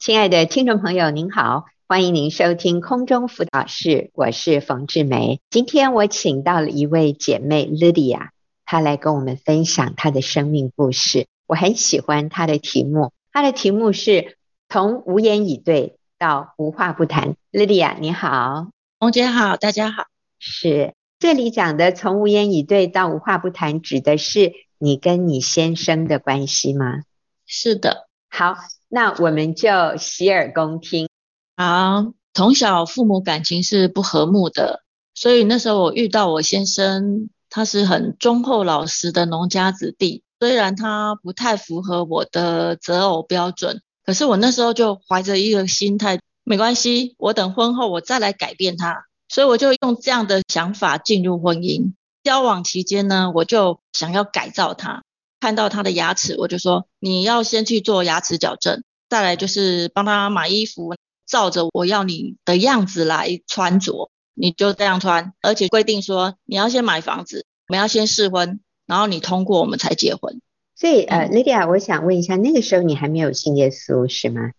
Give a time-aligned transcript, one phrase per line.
[0.00, 5.42] 亲爱的听众朋友，您好，欢迎您收听空中辅导室，我是冯志梅。
[5.50, 8.30] 今天我请到了一位姐妹 Lydia，
[8.64, 11.26] 她来跟我们分享她的生命故事。
[11.46, 14.38] 我很喜欢她的题目，她的题目是
[14.70, 17.36] 从无言以对到无话不谈。
[17.52, 20.04] Lydia，你好，冯姐好，大家好。
[20.38, 27.02] 是这里讲的从无言以对到无话不谈，指的是你跟你先生的关系吗？
[27.44, 28.08] 是的。
[28.30, 28.56] 好。
[28.92, 31.08] 那我们就洗耳恭听。
[31.56, 34.82] 好，从小父母感情是不和睦的，
[35.14, 40.24] 所以那时候我遇到我先生，他是很忠厚老实的农家子弟。
[40.40, 49.04] 虽然他不太符合我的择偶标准，可是我那时候就怀着一个心态，没关系，我等婚后我再来改变他。
[49.28, 51.92] 所以我就用这样的想法进入婚姻。
[52.24, 55.04] 交往期间呢，我就想要改造他。
[55.38, 60.94] 看到他的牙齿，我就说你要先去做牙齿矫正，再来就是帮他买衣服，
[61.26, 65.32] 照着我要你的样子来穿着，你就这样穿。
[65.40, 70.40] 而且规定说你要先买房子，我们要先试婚，然后你通过我们才结婚。
[70.76, 74.52] 所以呃，Lydia，我想问一下，那个时候你还没有信耶稣是吗？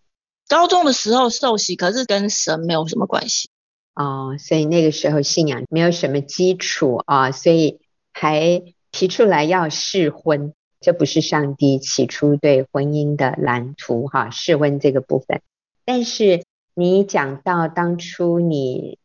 [0.48, 3.50] 高中的时候受洗，可是跟神没有什么关系。
[3.96, 7.80] 哦，所以那个时候信仰没有什么基础啊，所以
[8.14, 8.62] 还
[8.92, 10.54] 提出来要试婚。
[10.82, 15.42] 这不是上帝起初对婚姻的蓝图哈，试问这个部分。
[15.86, 16.44] 但是
[16.74, 18.98] 你讲到当初你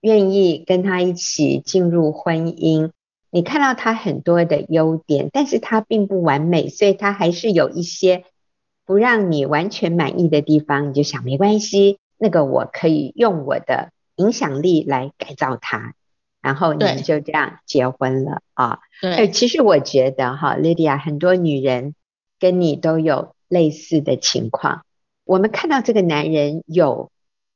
[0.00, 2.90] 愿意跟他一起进入婚姻，
[3.30, 8.24] 你看到他很多的优点，但是他并不完美，所以他还是有一些
[8.84, 10.90] 不让你完全满意的地方。
[10.90, 15.94] 你就想没关系，那个我可以用我的影响力来改造他。
[16.44, 18.80] 然后你们就这样结婚了啊？
[19.00, 21.94] 对，其实我觉得哈，Lydia，很多女人
[22.38, 24.84] 跟你都有类似的情况。
[25.24, 27.10] 我们看到这个男人有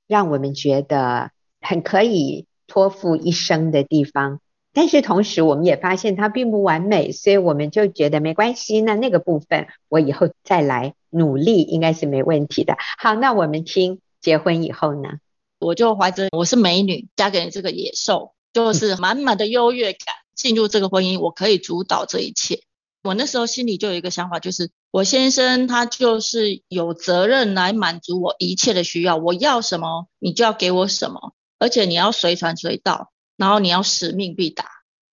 [0.06, 4.40] 让我们觉得很可以托付一生的地方，
[4.72, 8.80] 但是同时我们也发现他并不完美，所以我们就觉得没关系。
[8.80, 12.78] 那那个部分我以后再来努力，应该是没问题的。
[12.96, 15.18] 好，那我们听结婚以后呢？
[15.60, 18.32] 我就怀着我是美女，嫁给这个野兽。
[18.52, 22.60] 就是满满的优越感，进入这个婚姻，我可以主导这一切。
[23.04, 34.66] 我那时候心里就有一个想法，就是我先生他就是有责任来满足我一切的需要，我要什么你就要给我什么，而且你要随传随到，然后你要使命必达。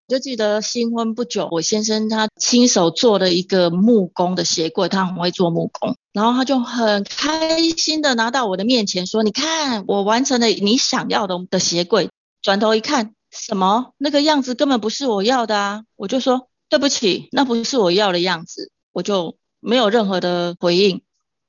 [0.07, 12.09] 就记得新婚不久，我先生他亲手做了一个木工的鞋柜，他很会做木工，然后他就很开心的拿到我的面前说：“你看，我完成了你想要的的鞋柜。”
[12.43, 13.14] 转头一看。
[13.35, 13.93] 什么？
[13.97, 15.83] 那个样子根本不是我要的啊！
[15.95, 21.03] 我就说对不起，那不是我要的样子，我就没有任何的回应。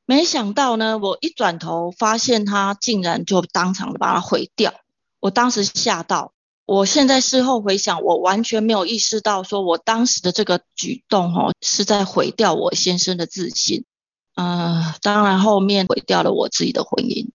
[0.05, 4.75] 没想到呢，我一转头发现他竟然就当场的把它毁掉。
[5.21, 6.33] 我当时吓到，
[6.65, 13.85] 我现在事后回想，我完全没有意识到，说我当时的这个举动哦，是在毁掉我先生的自信。
[14.35, 17.29] 嗯、当然后面毁掉了我自己的婚姻。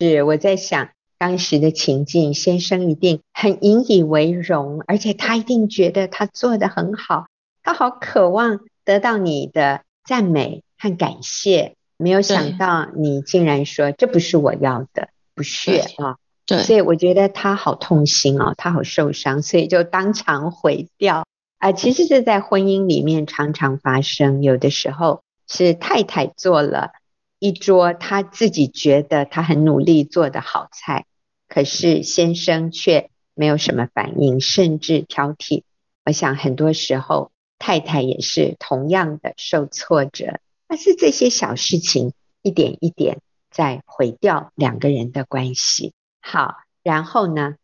[0.00, 0.90] 是我在想。
[1.18, 7.26] 当时的情境，先生一定很引以为荣，而且他一定觉得他做得很好，
[7.62, 11.74] 他好渴望得到你的赞美和感谢。
[12.00, 16.16] 没有想到你竟然说这不是我要的，不屑啊！
[16.46, 21.26] 对，所以我觉得他好痛心哦，他好受伤，所以就当场毁掉
[21.58, 21.72] 啊。
[21.72, 26.92] 其实这在婚姻里面常常发生，有的时候是太太做了
[27.38, 31.06] 一桌他自己觉得他很努力做的好菜。
[31.48, 35.62] 可是先生却没有什么反应，甚至挑剔。
[36.04, 42.12] 我想很多时候太太也是同样的受挫折，但是这些小事情
[42.42, 45.92] 一点一点在毁掉两个人的关系。
[46.20, 47.54] 好，然后呢？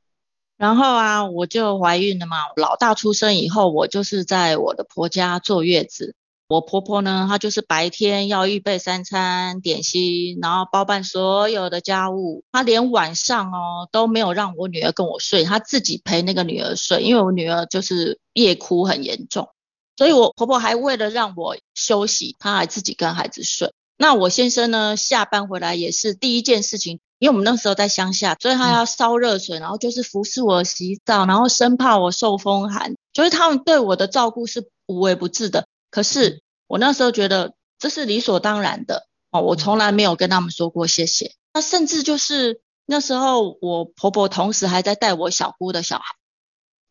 [0.56, 2.36] 然后啊，我就怀孕了嘛。
[2.56, 6.14] 老大出生以后，我就是在我的婆家坐月子。
[6.46, 12.44] 我婆婆呢，她就是白天要预备三餐点心，然后包办所有的家务。
[12.52, 19.48] 她连晚上哦都没有让我女儿跟我睡，她自己陪那个女儿睡，因为我女儿就是夜哭很严重，
[19.96, 23.72] 所以我婆婆还为了让我休息，她还自己跟孩子睡。
[23.96, 35.63] 那我先生呢，下班回来也是第一件事情，因为我们那时候在乡下，所以他要烧热水，然后就是服侍我洗澡，然后生怕我受风寒，所以他们对我的照顾是无微不至的。
[35.94, 41.36] 可是我那时候觉得这是理所当然的哦，我从来没有跟他们说过谢谢。
[41.52, 46.16] 那甚至就是那时候我婆婆同时还在带我小姑的小孩，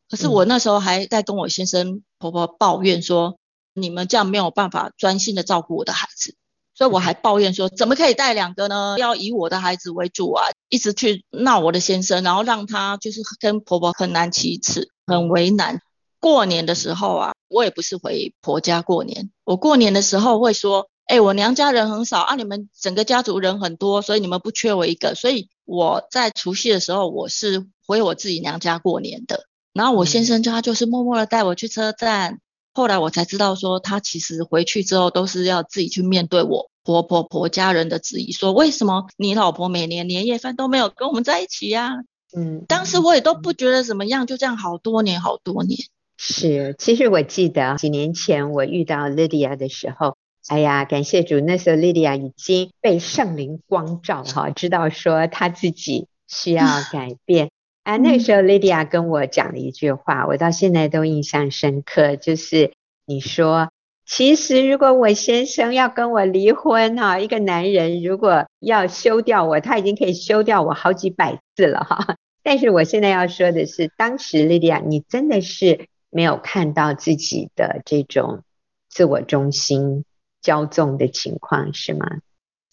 [0.09, 3.37] 可是我那时候还在跟我先生婆婆抱怨说，
[3.73, 6.37] 你们这样没有办法专心的照顾我的孩子。
[6.73, 8.95] 所以我还抱怨说，怎么可以带两个呢？
[8.97, 15.81] 要以我的孩子为主啊，一直去闹我的先生，然后让他就是跟婆婆很难启齿，很为难。
[16.23, 29.47] 过年的时候啊，我也不是回婆家过年，我过年的时候会说，哎，我娘家人很少啊，你们整个家族人很多，所以你们不缺我一个，所以我在除夕的时候我是回我自己娘家过年的。
[29.73, 32.39] 然后我先生就他就是默默的带我去车站。
[32.73, 41.91] 后来我才知道，说他其实回去之后都是要自己去面对我婆婆婆家人的质疑，说为什么你老婆每年年夜饭都没有跟我们在一起呀？
[42.33, 45.79] 嗯，当时我也都不觉得怎么样，就这样好多年好多年。
[46.25, 50.15] 是，其实我记得几年前我遇到 Lydia 的时候，
[50.47, 57.49] 哎呀，感谢主，那时候 Lydia 已经被圣灵光照哈，知道说她自己需要改变。
[57.83, 62.71] 啊，那时候 Lydia 跟我讲了一句话，我到现在都印象深刻，就是
[63.05, 63.69] 你说，
[64.05, 72.15] 其实如果我先生要跟我离婚哈，一个男人如果要休掉我，他已经可以休掉我好几百次了哈。
[72.41, 78.43] 但是我现在要说的是，当时 Lydia 你真的是没有看到自己的这种
[78.89, 80.05] 自我中心
[80.41, 82.07] 骄纵的情况，是吗？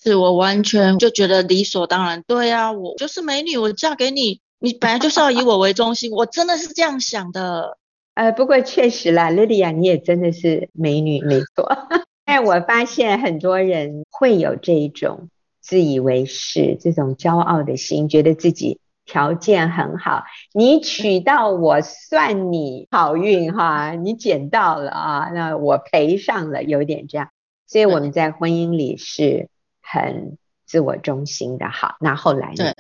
[0.03, 4.41] 是我完全就觉得理所当然，对啊，我就是美女，我嫁给你。
[4.63, 7.79] 你本来就是要以我为中心，我真的是这样想的。
[8.15, 11.69] 呃，不过确实啦，Lydia，你也真的是美女，没错。
[12.27, 18.79] 但我发现很多人会有这种自以为是、这种骄傲的心，觉得自己
[19.11, 20.23] 条件很好，
[20.55, 27.31] 你娶到我算你好运哈，你捡到了啊，那我赔上了，有点这样。
[27.67, 29.49] 所以我们在婚姻里是
[29.83, 31.69] 很自我中心的。
[31.71, 32.55] 好，那后来呢？
[32.57, 32.75] 对。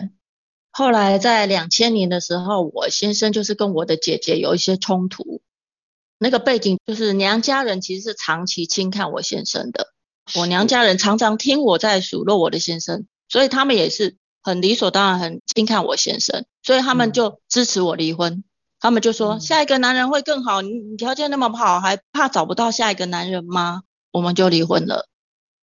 [0.70, 5.42] 后来在两千年的时候，我先生就是跟我的姐姐有一些冲突。
[6.16, 9.88] 那个背景就是娘家人其实是长期轻看我先生的，
[10.36, 18.44] 我娘家人常常听我在数落我的先生，所以他们也是很理所当然很轻看我先生，所以他们就支持我离婚。
[18.78, 23.82] 他们就说下一个男人会更好，你你条件那么好，还怕找不到下一个男人吗？
[24.10, 25.06] 我们就离婚了。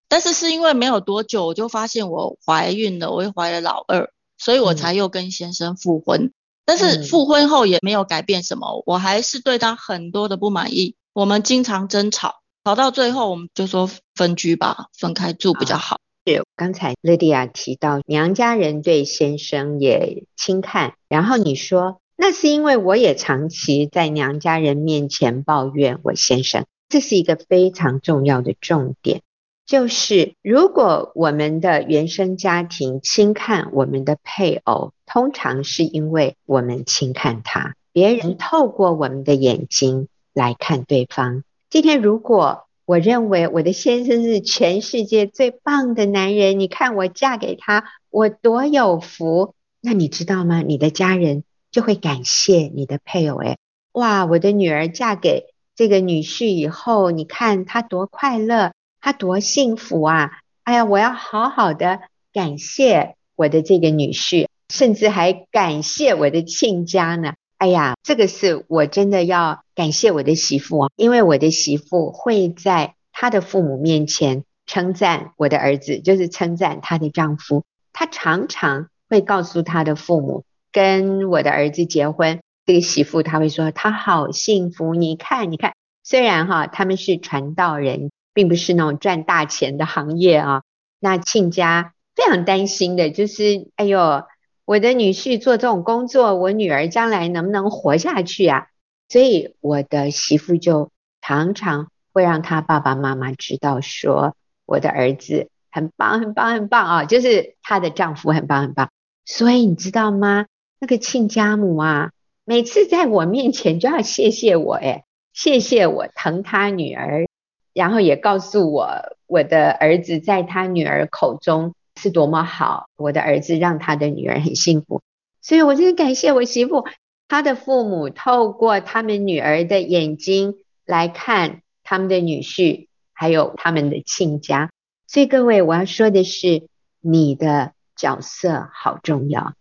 [0.08, 4.10] 但是是因为没有多久，我就发现我怀孕了，我又怀了老二。
[4.38, 6.32] 所以我才又跟先生复婚，嗯，
[6.66, 10.94] 但是复婚后也没有改变什么，我还是对他很多的不满意。
[11.14, 16.00] 我们经常争吵，吵到最后我们就说分居吧，分开住比较好。
[16.28, 29.22] 是，刚才 Lydia 提到娘家人对先生也轻看，然后你说那是因为我也长期在娘家人面前抱怨我先生，这是一个非常重要的重点。
[29.66, 37.76] 就是如果我们的原生家庭轻看我们的配偶，通常是因为我们轻看他。
[37.92, 41.44] 别人透过我们的眼睛来看对方。
[41.70, 49.54] 今天如果我认为我的先生是全世界最棒的男人，你看我嫁给他，我多有福。
[49.82, 50.62] 那你知道吗？
[50.62, 53.36] 你的家人就会感谢你的配偶。
[53.40, 53.58] 诶，
[53.92, 58.72] 哇，我的女儿嫁给这个女婿以后，你看他多快乐。
[58.98, 60.32] 他多幸福啊！
[60.64, 62.00] 哎呀，我要好好的
[62.32, 67.34] 感谢我的这个女婿，甚至还感谢我的亲家呢。
[67.58, 77.64] 哎呀，这个是我真的要感谢我的媳妇啊，因为我的媳妇会在她的父母面前称赞我的儿子，就是称赞她的丈夫。
[77.92, 84.94] 她常常会告诉她的父母，跟我的儿子结婚，这个媳妇她会说她好幸福。
[84.94, 88.10] 你看，你看，虽然哈他们是传道人。
[88.36, 90.60] 并不是那种赚大钱的行业啊，
[91.00, 94.24] 那亲家非常担心的就是，哎呦，
[94.66, 98.66] 我的女婿做这种工作，我女儿将来能不能活下去啊？
[99.08, 100.90] 所以我的媳妇就
[101.22, 104.34] 常常会让她爸爸妈妈知道，说
[104.66, 108.90] 我的儿子很棒，很棒，很棒啊，就是她的丈夫很棒，很棒。
[109.24, 110.46] 所以你知道吗？
[110.80, 112.10] 那个亲家母啊，
[112.44, 117.26] 每次在我面前就要谢谢我，哎，谢谢我疼她女儿。
[117.72, 118.88] 然后也告诉我，
[119.26, 125.02] 我的儿子在他女儿口中是多么好，我的儿子让他的女儿很幸福，
[125.42, 126.84] 所以我真的感谢我媳妇，
[127.28, 134.70] 她的父母透过他们女儿的眼睛来看他们的女婿，还有他们的亲家。
[135.06, 136.68] 所以各位，我要说的是，
[137.00, 139.54] 你的角色好重要，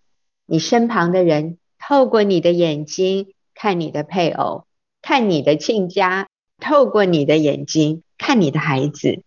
[0.46, 4.66] 你身旁的人透过你的眼睛看你的配偶，
[5.02, 6.28] 看你的亲家，
[6.60, 8.02] 透过你的眼睛。
[8.18, 9.24] 看你的孩子，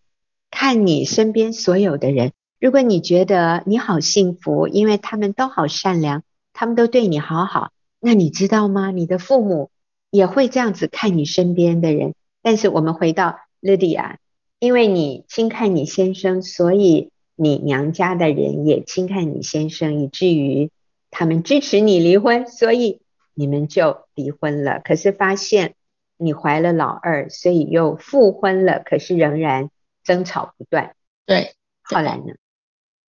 [0.51, 2.33] 看你身边所有的人。
[2.61, 8.91] 如果你觉得你好幸福，因为他们都好善良，他们都对你好好，那你知道吗？
[8.91, 9.71] 你的父母
[10.11, 12.15] 也会这样子看你身边的人。
[12.43, 14.17] 但是我们回到 Lydia，
[14.59, 20.71] 因为你轻看你先生，所以你娘家的人也轻看你先生，以至于
[21.13, 23.01] 他们支持你离婚，所以
[23.35, 24.81] 你们就离婚了。
[24.83, 25.75] 可是发现
[26.17, 29.71] 你怀了老二，所以又复婚了，可是仍然
[30.03, 30.97] 争吵不断。
[31.25, 32.35] 对，后来呢？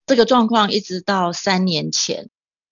[0.09, 2.31] 这个状况一直到三年前。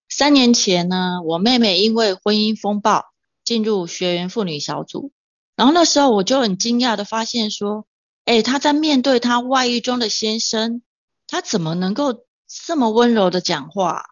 [0.10, 3.06] 三年前呢，我妹妹因为婚姻风暴
[3.44, 5.12] 进入学员妇女小组，
[5.56, 7.86] 然后那时候我就很惊讶的发现说。
[8.26, 10.82] 哎，她在面对她外遇中的先生，
[11.28, 12.26] 她怎么能够
[12.66, 14.04] 这么温柔的讲话？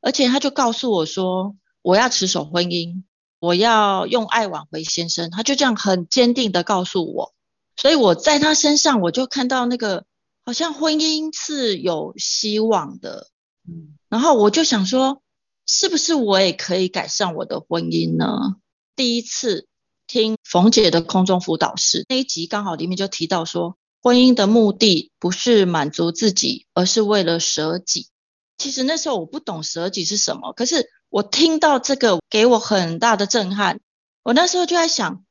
[0.00, 3.02] 而且她就告诉我说：“我要持守婚姻，
[3.40, 7.34] 我要用爱挽回先生。”她就这样很坚定的告诉我。
[7.76, 10.06] 所以我在她身上，我就看到那个
[10.48, 13.26] 好像婚姻是有希望的。
[13.68, 15.20] 嗯，然后我就想说，
[15.66, 18.56] 是不是我也可以改善我的婚姻呢？
[18.96, 19.68] 第一次。
[20.06, 28.08] 听冯姐的空中辅导室那一集，刚好里面就提到说，婚姻的目的不是满足自己，而是为了舍己。
[28.56, 33.80] 其实那时候我不懂舍己是什么，可是我听到这个给我很大的震撼。
[34.22, 35.22] 我那时候就在想，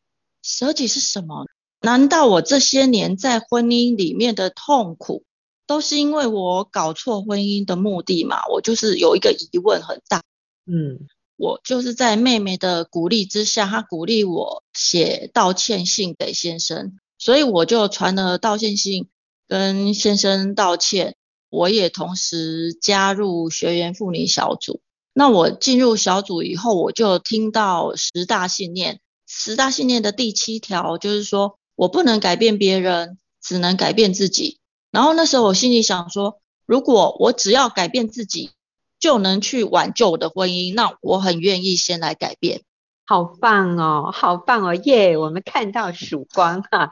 [0.43, 1.47] 舍己是什么？
[1.81, 5.23] 难道我这些年在婚姻里面的痛苦，
[5.65, 8.45] 都是因为我搞错婚姻的目的吗？
[8.51, 10.23] 我就是有一个疑问很大。
[10.65, 11.07] 嗯。
[11.39, 19.07] 我就是在妹妹的鼓励之下，她鼓励我写道歉信给先生，所以我就传了道歉信
[19.47, 21.15] 跟先生道歉。
[21.51, 24.81] 我也同时加入学员妇女小组。
[25.13, 34.57] 那我进入小组以后，我就听到十大信念，十大信念的第七条就是说我不能改变别人，只能改变自己。
[34.91, 38.51] 然后那时候我心里想说，如果我只要改变自己，
[38.99, 42.61] 就能去挽救我的婚姻，那我很愿意先来改变。
[43.05, 45.19] 好棒哦，好棒哦，耶、yeah！
[45.19, 46.89] 我们看到曙光哈。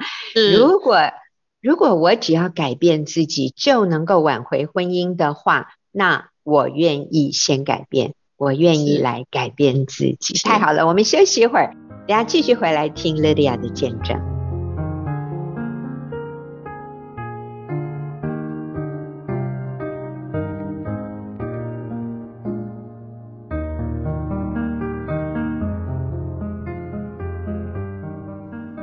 [0.55, 0.99] 如果
[1.61, 10.37] 如果我只要改变自己就能够挽回婚姻的话，那我愿意先改变，我愿意来改变自己。
[10.43, 11.75] 太好了，我们休息一会儿，
[12.07, 14.34] 等下继续回来听 Lydia 的见证。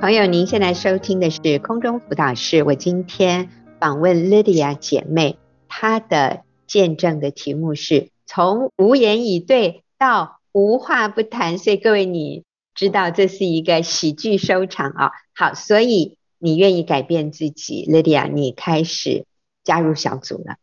[0.03, 2.65] 朋友，您现在收听的是空中辅导室。
[2.65, 11.57] 我今天访问 Lydia 姐妹，她的见证的题目是从无言以对到无话不谈。
[11.57, 12.43] 所以各位，你
[12.75, 15.13] 知道这是一个喜剧收场啊。
[15.37, 19.25] 好，所以你愿意改变自己，Lydia，你开始
[19.63, 20.57] 加入小组了。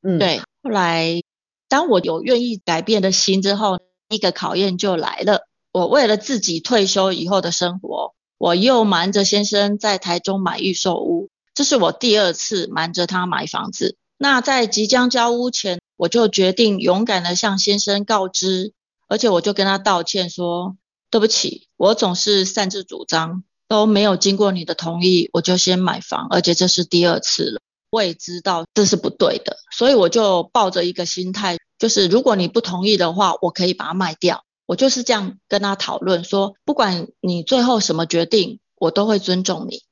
[0.00, 0.40] 嗯，对。
[0.62, 1.20] 后来，
[1.68, 5.42] 当我有愿意改变的心之后，一个考验就来了。
[5.70, 8.15] 我为了自己退休以后的生活。
[8.38, 13.96] 我又瞒着先生在台中买预售屋，这是我第二次瞒着他买房子。
[14.18, 18.72] 那在即将交屋前，我就决定勇敢地向先生告知，
[19.08, 20.76] 而且我就跟他道歉说
[21.10, 27.60] ：“对不起，我总是擅自主张，都没有经过你的同意，我就先买房，而且这是第二次了。
[27.90, 39.82] 我也知道这是不对的，所以我就抱着一个心态，就是如果你不同意的话，我可以把它卖掉。”我就是这样跟他讨论说，不管你最后什么决定，我都会尊重你。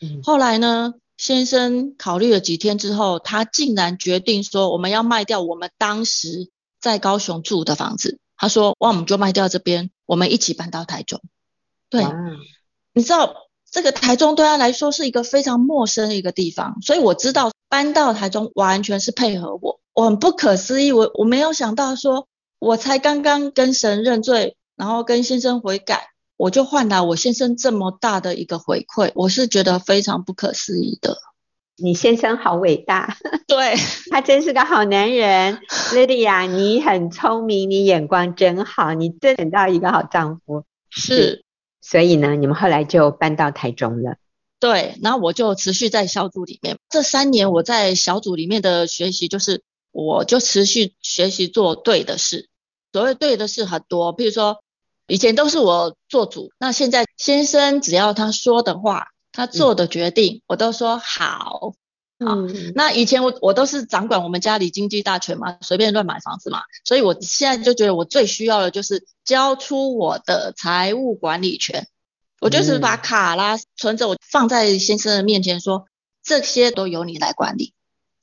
[0.00, 0.22] 嗯。
[0.22, 6.50] 后来呢，先生考虑了几天之后，他竟然决定说，我们要卖掉我们当时
[6.80, 8.20] 在高雄住的房子。
[8.36, 11.20] 他说，哇，我们就卖掉这边，我们一起搬到台中。
[11.90, 12.06] 对，
[12.94, 13.34] 你知道
[13.70, 19.80] 这个台中对他来说是一个非常陌生的一个地方，所以我知道搬到台中完全是配合我。
[19.94, 22.28] 我很不可思议，我我没有想到说。
[22.62, 31.18] 我才刚刚跟神认罪，然后跟先生悔改，我就换来我先生这么大的一个回馈，我是觉得非常不可思议的。
[31.76, 33.74] 你先生好伟大，对，
[34.12, 35.58] 他真是个好男人。
[35.90, 40.62] Lydia，你很聪明，你眼光真好，你真选到一个好丈夫。
[40.88, 41.44] 是，是，
[41.80, 44.18] 所以呢，你们后来就搬到台中了。
[44.60, 46.78] 对，然后我就持续在小组里面。
[46.88, 52.50] 这三年我在小组里面的学习，就是我就持续学习做对的事。
[52.92, 54.62] 所谓对的事很多，譬如说
[55.06, 61.72] 以前都是我做主，那现在先生只要他说的话，他做的决定，嗯、我都说好。
[62.18, 62.36] 嗯，好，
[62.74, 71.88] 那以前我我都是掌管我们家里经济大权嘛，随便乱买房子嘛，所以我现在就觉得我最需要的就是交出我的财务管理权。
[72.40, 75.86] 我就是把卡啦、存折我放在先生的面前说，
[76.24, 77.72] 这些都由你来管理。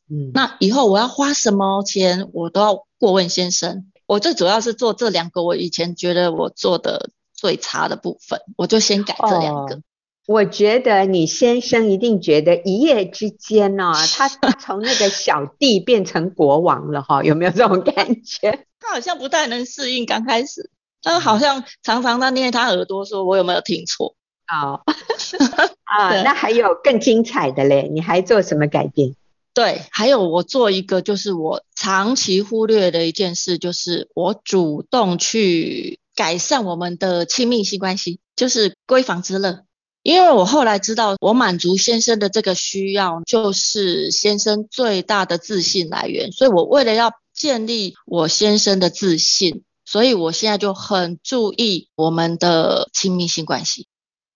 [0.10, 3.92] 嗯，那以后我要花什么钱，我都要过问先生。
[4.10, 9.76] 我最主要是做这两个，我以前觉得我做的最差的部分，我就先改这两个。
[9.76, 9.82] 哦，
[10.26, 14.28] 我觉得你先生一定觉得一夜之间呢、哦，他
[14.60, 18.66] 从那个小弟变成国王了哈，有没有这种感觉？
[18.82, 20.72] 他好像不太能适应刚开始，
[21.04, 24.16] 他好像常常在捏他耳朵，说我有没有听错？
[24.52, 24.82] 哦，
[25.86, 29.14] 啊，那还有更精彩的嘞，你还做什么改变？
[29.54, 39.64] 对，还有我做一个就是我长期忽略的一件事，就是我主动去改善我们的亲密性关系，就是闺房之乐。
[40.02, 46.32] 因为我后来知道，我满足先生的这个需要，就是先生最大的自信来源。
[46.32, 53.88] 所以我为了要建立我先生的自信，所以我现在就很注意我们的亲密性关系，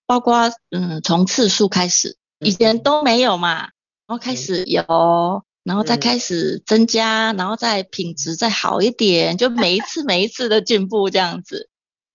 [0.06, 3.70] 包括嗯，从次数开始，以前都没有嘛，
[4.08, 4.84] 然后开始有，
[5.64, 11.70] 然后再开始增加，然后再品质再好一点，就每一次每一次的进步这样子，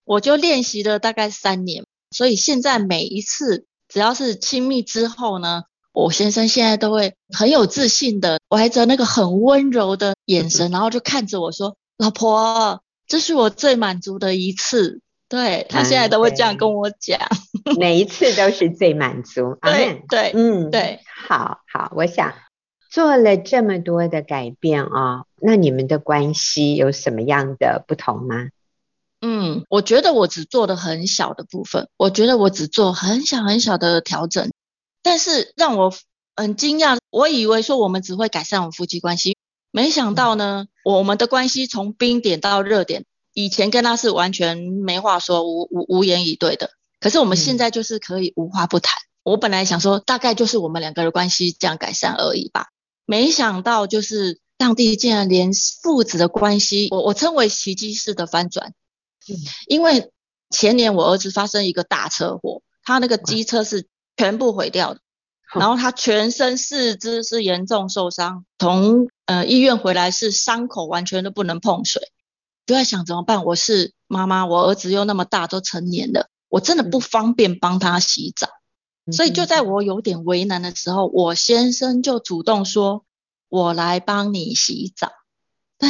[0.04, 1.84] 我就练习了大概三年。
[2.10, 17.18] 所以现在每一次只要是亲密之后呢，我先生现在都会很有自信的，怀着那个很温柔的眼神，然后就看着我说：“老婆，这是我最满足的一次。”对，他现在都会这样跟我讲，
[17.78, 19.58] 每一次都是最满足。
[19.60, 22.32] 对对，嗯对，好好，我想
[22.90, 28.48] 做了这么多的改变啊，那你们的关系有什么样的不同吗？
[29.20, 34.50] 嗯，我觉得我只做了很小的部分，我觉得我只做很小很小的调整，
[35.02, 35.92] 但是让我
[36.36, 39.36] 很惊讶，我以为说我们只会改善我们夫妻关系，
[39.72, 43.04] 没想到呢，我们的关系从冰点到热点，
[43.38, 48.92] 以前跟他是完全没话说，无无无言以对的，可是我们现在就是可以无话不谈。
[49.22, 52.70] 我本来想说大概就是我们两个的关系这样改善而已吧，
[53.06, 58.72] 没想到就是上帝竟然连父子的关系，我我称为奇迹式的翻转。
[59.68, 60.10] 因为
[60.50, 65.00] 前年我儿子发生一个大车祸，他那个机车是全部毁掉的，
[65.54, 72.02] 然后他全身四肢是严重受伤，从呃医院回来是伤口完全都不能碰水，
[72.68, 73.46] 就在想怎么办？
[73.46, 78.48] 我是妈妈，我儿子又那么大，都成年了，我真的不方便帮他洗澡，
[79.10, 83.06] 所以就在我有点为难的时候，我先生就主动说
[83.48, 85.10] ：“我来帮你洗澡。”
[85.80, 85.88] 对，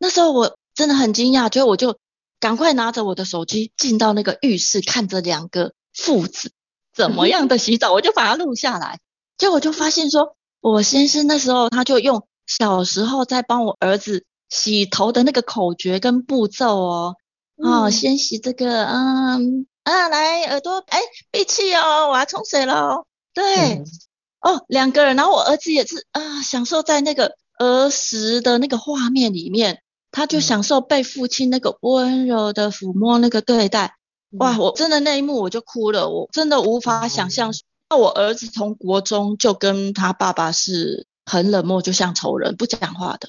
[0.00, 1.98] 那时候我真的很惊讶，所以我就。
[2.40, 6.52] 赶快拿着我的手机进到那个浴室，看着两个父子
[6.94, 9.00] 怎么样的洗澡，我就把它录下来。
[9.36, 17.16] 结果就发现说，我先生那时候他就用小时候在帮我儿子洗头的那个口诀跟步骤哦，
[17.62, 23.06] 啊、哦，先洗这个，嗯啊，来耳朵，哎，闭气哦，我要冲水喽。
[23.34, 23.84] 对，嗯、
[24.40, 29.82] 哦，两个人，然后我儿子也是啊，享受在那个儿时的那个画面里面。
[30.10, 33.94] 他就享受被父亲那个温柔的抚摸，那个对待，
[34.38, 34.58] 哇！
[34.58, 37.52] 我真的那一幕我就哭了，我真的无法想象。
[37.90, 43.28] 那我儿子从国中就跟他爸爸是很冷漠，就像仇人，不讲话的。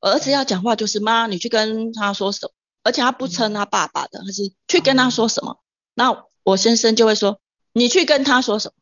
[0.00, 5.58] 儿子要讲话就是妈，你去跟他说什么，而且他不称他爸爸的，他是去跟他说什么。
[5.94, 7.40] 那我先生就会说，
[7.72, 8.74] 你去跟他说什么。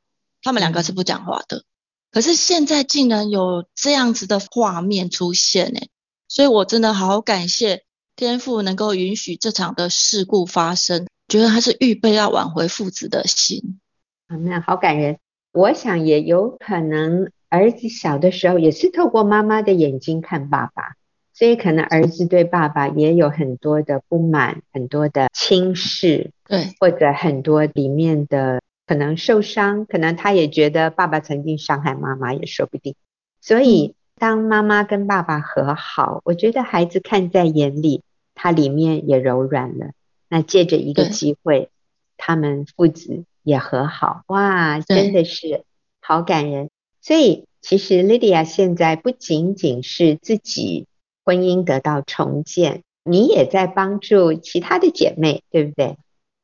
[0.43, 1.65] 他们两个是不讲话的，
[2.11, 5.89] 可是现在竟然有这样子的画面出现，欸，
[6.29, 13.81] 所以我真的好感谢天父能够允许这场的事故发生，觉得他是预备要挽回父子的心。
[14.27, 15.19] 啊，那好感人。
[15.53, 20.97] 我想也有可能儿子小的时候也是透过妈妈的眼睛看爸爸，
[21.35, 32.95] 所以可能儿子对爸爸也有很多的不满，很多的轻视，对，或者很多里面的可能受伤，可能他也觉得爸爸曾经伤害妈妈也说不定，
[33.41, 33.95] 所以。
[34.17, 38.03] 当妈妈跟爸爸和好，我觉得孩子看在眼里，
[38.37, 39.91] 他里面也柔软了。
[40.29, 41.69] 那借着一个机会，
[42.17, 45.65] 他们父子也和好，哇，真的是
[46.01, 46.71] 好感人。
[47.01, 50.87] 所以其实 Lydia 现在不仅仅是自己
[51.25, 55.97] 婚姻得到重建，你也在帮助其他的姐妹，对不对？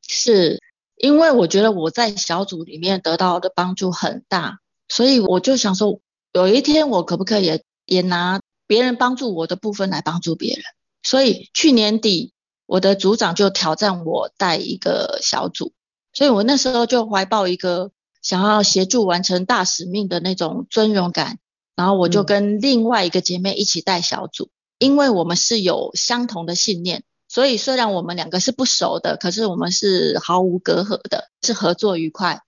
[0.07, 0.61] 是，
[0.97, 6.01] 因为我觉得我在小组里面得到的帮助很大，所以我就想说。
[6.33, 10.63] 有一天，我可不可以也也拿别人帮助我的部分来帮助别人？
[11.03, 12.33] 所以去年底，
[12.67, 15.73] 我的组长就挑战我带一个小组，
[16.13, 17.91] 所以我那时候就怀抱一个
[18.23, 21.41] 想要协助完成大使命的那种尊荣感，
[21.75, 32.41] 然后我就跟另外一个姐妹一起带小组，因为我们是有相同的信念，所以虽然我们两个是不熟的，可是我们是毫无隔阂的，是合作愉快。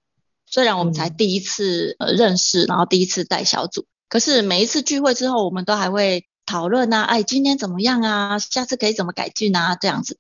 [0.47, 8.39] 虽然我们才第一次呃认识，然后第一次带小组，可是每一次聚会之后，我们都还会讨论啊，哎，今天怎么样啊？
[8.39, 9.77] 下次可以怎么改进啊？
[9.79, 10.19] 这样子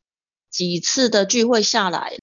[0.50, 2.18] 几次的聚会下来，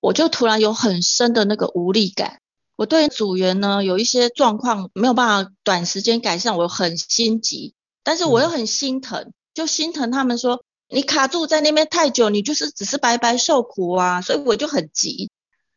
[0.00, 2.40] 我就突然有很深的那个无力感，
[2.76, 7.74] 我对组员呢有一些状况没有办法短时间改善，我很心急，
[8.04, 15.30] 但是我又很心疼，嗯、就心疼他们说你卡住在那边太久，你就是只是白白受苦啊，所以我就很急，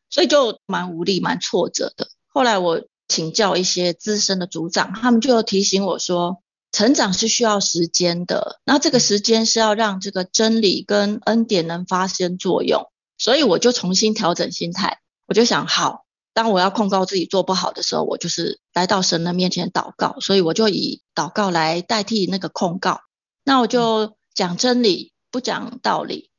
[0.09, 2.09] 所以就蛮无力、蛮挫折的。
[2.27, 16.03] 后来我请教一些资深的组长，他们就提醒我说，成长是需要时间的，那这个时间是要让这个真理跟恩典能发生作用，所以我就重新调整心态，我就想好。
[16.37, 23.01] 当我要控告自己做不好的时候，我就是来到神的面前祷告，所以我就以祷告来代替那个控告。
[23.43, 26.29] 那我就讲真理，不讲道理。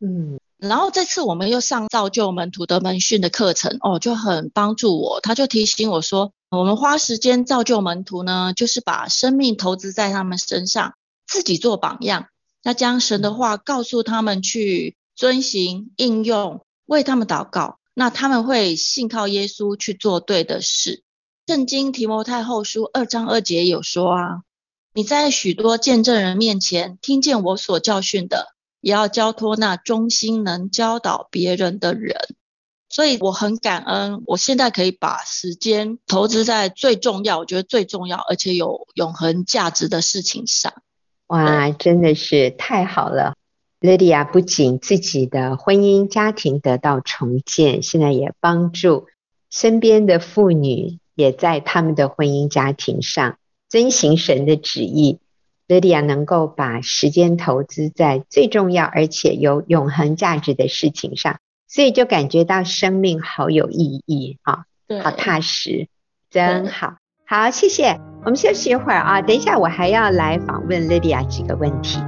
[0.00, 5.20] 嗯，然后这次我们又上造就门徒的门训的课程，哦，就很帮助我。
[5.20, 10.94] 他就提醒我说，我们花时间造就门徒呢，就是把生命投资在他们身上，
[11.26, 12.28] 自己做榜样，
[12.62, 17.77] 那将神的话告诉他们去遵行、应用，为他们祷告。
[17.98, 21.02] 那他们会信靠耶稣去做对的事。
[21.48, 24.42] 圣经提摩太后书二章二节有说啊，
[24.94, 32.16] 你在许多见证人面前听见我所教训的，也要交托那忠心能教导别人的人。
[32.88, 40.72] 所以我很感恩，我现在可以把时间投资在最重要，我觉得最重要而且有永恒价值的事情上。
[41.26, 43.34] 哇，真的是太好了。
[43.80, 49.06] Lydia 不仅自己的婚姻家庭得到重建，现在也帮助
[49.50, 53.38] 身边的妇女，也在他们的婚姻家庭上
[53.68, 55.20] 遵行神的旨意。
[55.68, 61.38] Lydia 能够把时间投资在最重要而且有永恒价值的事情上，
[61.68, 64.64] 所以就感觉到生命好有意义啊，
[65.04, 65.86] 好踏实，
[66.30, 66.96] 真好。
[67.26, 68.00] 好，谢谢。
[68.24, 72.00] 我们休息一会儿啊，等一下我还要来访问 Lydia 几个问题。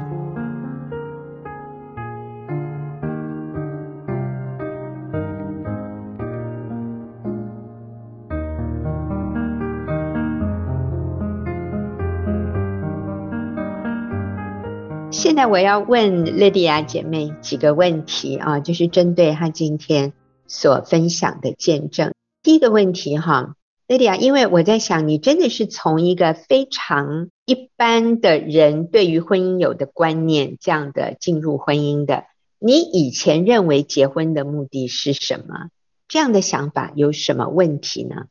[15.30, 20.12] 现在我要问莉迪亚姐妹几个问题啊，就是针对她今天
[20.48, 22.12] 所分享的见证。
[22.42, 23.54] 第一个问题哈，
[23.86, 32.24] 莉迪亚，因为我在想，你真的是从一个非常一般的人对于婚姻有的观念这样的进入婚姻的。
[32.58, 35.68] 你以前认为结婚的目的是什么？
[36.08, 38.24] 这样的想法有什么问题呢？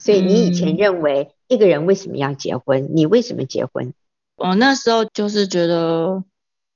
[0.00, 2.90] 所以你以前认为一个人为什么要结婚？
[2.96, 3.94] 你为什么结婚？
[4.34, 6.24] 我那时候就是觉得，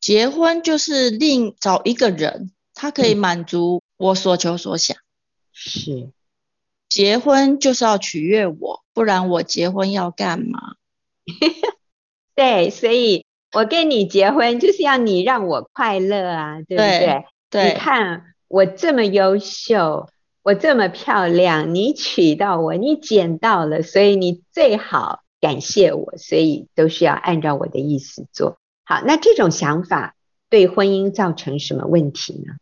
[0.00, 4.96] 结婚就是另找一个人，他可以满足我所求所想。
[5.52, 6.10] 是，
[6.88, 10.76] 结婚就是要取悦我，不然我结婚要干嘛？
[12.34, 16.98] 对，所以我跟你结婚就是要你让我快乐啊，对不对？
[16.98, 20.08] 对，对，你看我这么优秀，
[20.42, 25.22] 我这么漂亮，你娶到我，你捡到了，所以你最好。
[25.38, 28.58] 感谢我，所以都需要按照我的意思做。
[28.88, 30.14] 好，那这种想法
[30.48, 32.54] 对婚姻造成什么问题呢？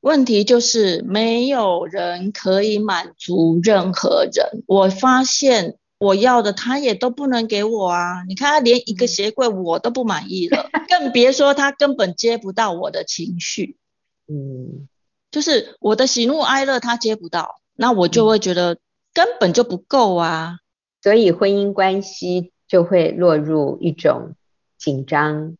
[0.00, 4.64] 问题就是没有人可以满足任何人。
[4.66, 8.24] 我发现我要的他也都不能给我啊！
[8.26, 13.76] 你看他连一个鞋柜我都不满意了，更别说他根本接不到我的情绪。
[14.26, 14.88] 嗯，
[15.30, 18.78] 就是我的喜怒哀乐他接不到，那我就会觉得
[19.12, 20.56] 根本就不够啊。
[21.02, 24.34] 所以婚姻关系就会落入一种
[24.82, 25.56] 紧张、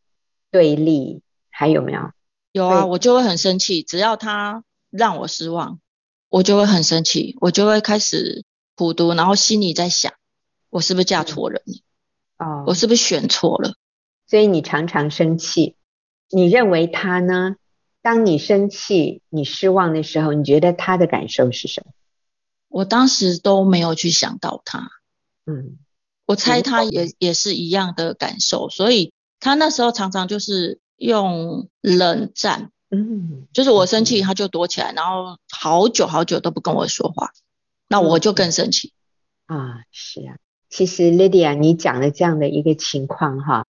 [0.51, 2.11] 对立，还有没有？
[2.51, 3.85] 有啊，我就会很生气。
[3.85, 5.79] 只要他让我失望，
[6.29, 10.13] 我就会很生气，我就会开始苦读，然后心里在想：
[10.71, 12.45] 我是不是嫁错人了？
[12.45, 13.75] 哦，我是不是选错了？
[14.27, 15.77] 所以你常常生气。
[16.29, 17.55] 你认为他呢？
[18.03, 21.93] 当你生气、你失望的时候，你觉得他的感受是什么？
[22.67, 24.91] 我当时都没有去想到他。
[25.47, 25.79] 嗯，
[26.33, 37.33] 我猜他也也是一样的感受，所以他那时候常常就是用冷战，嗯，就是我生气他就躲起来，然后好久好久都不跟我说话，
[37.87, 38.93] 那我就更生气。
[39.45, 40.37] 啊，是啊，
[40.71, 43.67] 其实 Lydia 你讲的这样的一个情况哈，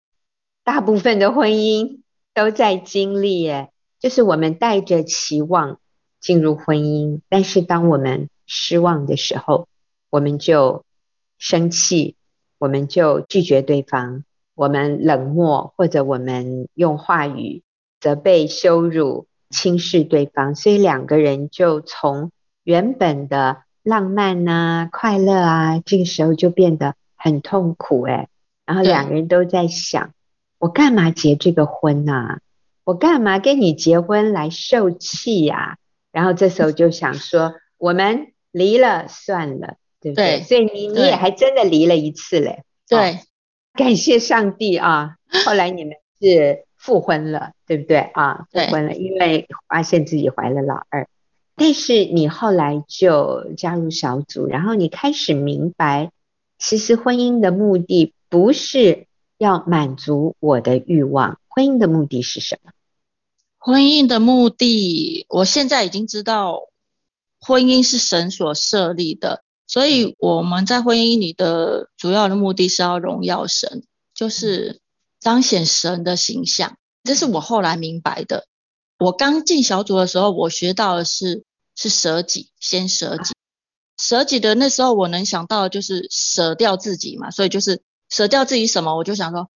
[0.62, 5.80] 大部分的婚姻都在经历，诶，就是我们带着期望
[6.20, 9.66] 进入婚姻，但是当我们失望的时候，
[10.10, 10.84] 我们就
[11.38, 12.14] 生气，
[12.62, 14.22] 我们就拒绝对方；
[14.54, 17.64] 我们冷漠，或者我们用话语
[17.98, 22.30] 责备、羞辱、轻视对方，所以两个人就从
[22.62, 28.28] 原本的浪漫啊、快乐啊，这个时候就变得很痛苦诶。
[28.64, 30.12] 然后两个人都在想：
[30.60, 32.38] 我干嘛结这个婚啊？
[32.84, 35.78] 我干嘛跟你结婚来受气呀？
[36.12, 40.40] 然后这时候就想说：我们离了算了，对不对？
[40.40, 42.64] 对，所以你你也还真的离了一次嘞。
[42.88, 43.20] 对，
[43.72, 45.16] 感谢上帝啊！
[45.46, 48.46] 后来你们是复婚了，对不对啊？
[48.50, 51.08] 复婚了，因为发现自己怀了老二。
[51.54, 56.10] 但是你后来就加入小组，然后你开始明白，
[56.58, 59.06] 其实婚姻的目的不是
[59.38, 62.72] 要满足我的欲望，婚姻的目的是什么？
[63.58, 66.68] 婚姻的目的，我现在已经知道，
[67.38, 69.44] 婚姻是神所设立的。
[69.72, 74.82] 所以我们在婚姻里的主要的目的是要荣耀神，就是
[75.18, 76.76] 彰显神的形象。
[77.04, 78.46] 这是我后来明白的。
[78.98, 83.32] 我刚进小组的时候，我学到的是是舍己，先舍己。
[83.96, 87.80] 舍己的那时候，我能想到的就是舍掉自己嘛，所以就是
[88.10, 89.48] 舍掉自己什么，我就想说，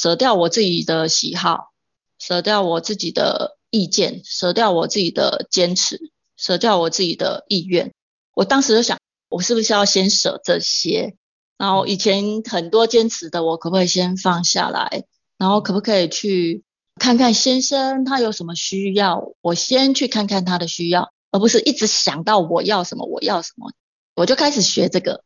[0.00, 1.72] 舍掉我自己的喜好，
[2.20, 7.92] 舍掉我自己的意见，舍掉我自己的坚持，舍掉我自己的意愿。
[8.34, 8.96] 我当时就想。
[9.34, 11.16] 我是不是要先舍这些？
[11.58, 15.06] 然后以前很多坚持的，我可不可以先放下来？
[15.36, 16.62] 然后可不可以去
[17.00, 19.32] 看看先生他有什么需要？
[19.40, 23.72] 我先去看看他的需要，而不是一直想到我要什么，我要什么，
[24.14, 25.24] 我就开始学这个。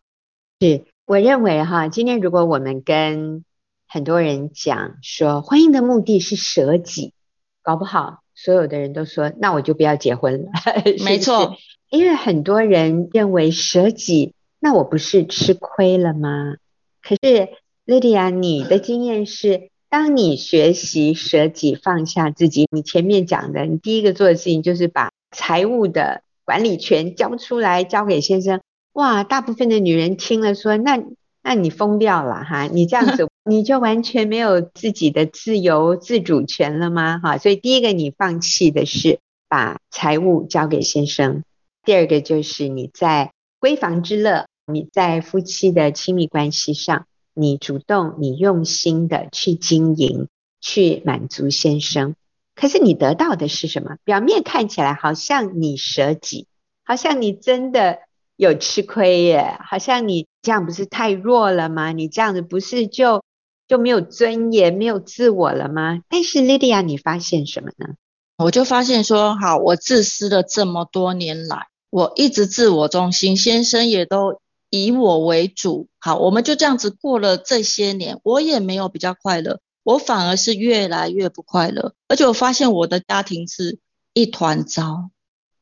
[0.62, 3.44] 是，我认为哈，今天如果我们跟
[3.86, 7.12] 很多人讲说婚姻的目的是舍己，
[7.60, 10.50] 搞不好所有的人都说，那我就不要结婚了。
[11.04, 11.56] 没错。
[11.90, 16.54] 因为很多人认为舍己，那我不是吃亏了吗？
[17.02, 17.48] 可是
[17.84, 28.60] 莉迪亚，你的经验是，当你学习舍己、放下自己，你前面讲的，你第一个做的事情就是把财务的管理权交出来，交给先生。
[28.92, 31.02] 哇，大部分的女人听了说，那
[31.42, 37.18] 那你疯掉了哈，你这样子你就完全没有自己的自由自主权了吗？
[37.18, 41.42] 哈，所以第一个你放弃的是把财务交给先生。
[41.82, 50.28] 第二个就是你在闺房之乐，你在夫妻的亲密关系上，你主动、你用心的去经营，
[50.60, 52.14] 去满足先生。
[52.54, 53.96] 可是你得到的是什么？
[54.04, 56.46] 表面看起来好像你舍己，
[56.84, 58.00] 好像你真的
[58.36, 61.92] 有吃亏耶，好像你这样不是太弱了吗？
[61.92, 63.22] 你这样子不是就
[63.68, 66.00] 就没有尊严、没有自我了吗？
[66.08, 67.94] 但是莉莉亚，你发现什么呢？
[68.38, 71.66] 我就发现说，好，我自私了这么多年来。
[71.90, 75.88] 我一直自我中心，先生也都以我为主。
[75.98, 81.94] 好，我们就这样子过了这些年，我也没有比较快乐，我反而是越来越不快乐。
[82.06, 83.78] 而且我发现我的家庭是
[84.12, 85.10] 一团糟，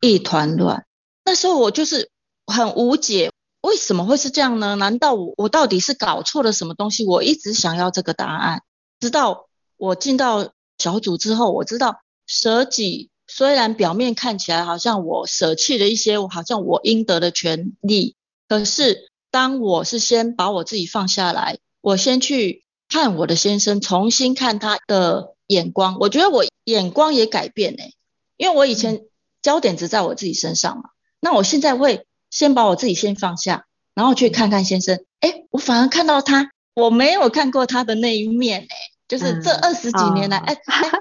[0.00, 0.84] 一团乱。
[1.24, 2.10] 那时候我就是
[2.46, 3.30] 很无解，
[3.66, 4.76] 为什么会是这样呢？
[4.76, 7.04] 难道我我到底是搞错了什么东西？
[7.04, 8.62] 我一直想要这个答案。
[9.00, 13.10] 直到我进到小组之后，我知道舍己。
[13.28, 18.14] 虽然表面看起来好像我舍弃了一些，我好像我应得的权利，
[18.48, 27.94] 可是当我是先把我自己放下来，我先去看我的先生，重新看他的眼光，我觉得我眼光也改变诶，
[28.36, 29.06] 因为我以前
[29.42, 38.68] 焦点只在我自己身上嘛，那我现在会先把我自己先放下，然后去看看先生，哎，我反而看到他，我没有看过他的那一面诶，
[39.08, 40.58] 就是这二十几年来，诶，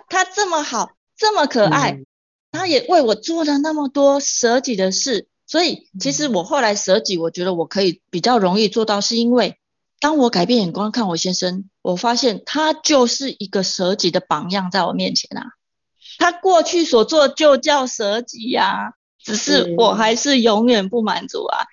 [0.07, 1.99] 他这么好，这么可爱。
[2.53, 9.59] 他也为我做了那么多舍己的事，所以其实我后来舍己，我觉得我可以比较容易做到，是因为
[9.99, 15.43] 当我改变眼光看我先生，我发现他就是一个舍己的榜样在我面前啊。
[16.17, 18.93] 他过去所做就叫舍己呀，
[19.25, 21.65] 只是我还是永远不满足啊。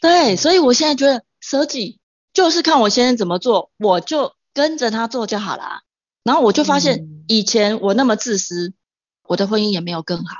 [0.00, 1.98] 对，所以我现在觉得舍己
[2.32, 5.82] 就是看我先生怎么做，我就跟着他做就好啦。
[6.22, 8.72] 然后我就发现以前我那么自私。
[9.30, 10.36] 我的婚姻也没有更好，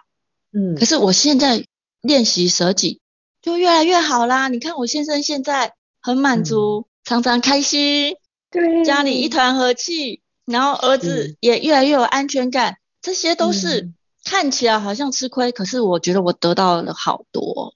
[0.50, 1.66] 嗯，可是我现在
[2.00, 3.02] 练习舍己，
[3.42, 4.48] 就越来越好啦。
[4.48, 8.16] 你看我先生现在很满足，嗯、常常开心，
[8.50, 13.92] 对，家里一团和气，然后儿子也越来越有安全感，这些都是
[14.28, 17.74] 看起来好像吃亏，嗯、可是我觉得我得到了好多。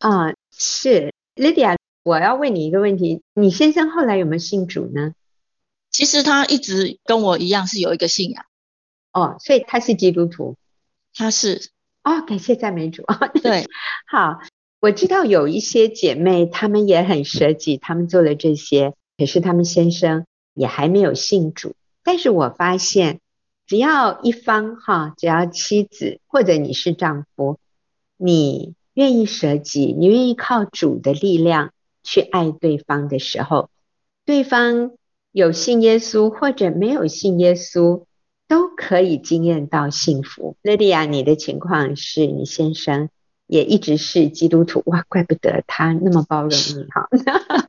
[0.00, 5.14] 啊，是，Lydia，我要问你一个问题，你先生后来有没有信主呢？
[5.92, 8.44] 其实他一直跟我一样是有一个信仰。
[9.12, 10.56] 哦，所以他是基督徒，
[11.14, 11.70] 他是
[12.02, 13.04] 哦，感谢赞美主。
[13.40, 13.68] 对，
[14.08, 14.40] 好，
[14.80, 21.76] 我知道有一些姐妹，她们也很舍己，她们做了这些，可是她们先生也还没有信主。
[22.02, 23.20] 但是我发现，
[23.72, 27.58] 只要一方哈，只要妻子或者你是丈夫，
[28.18, 33.70] 你愿意舍己，你愿意靠主的力量去爱对方的时候，
[34.26, 34.90] 对方
[35.30, 38.04] 有信耶稣或者没有信耶稣。
[38.46, 40.58] 都可以经验到幸福。
[40.60, 43.08] 莉迪亚，你的情况是你先生
[43.46, 47.08] 也一直是基督徒，哇，怪不得他那么包容你哈。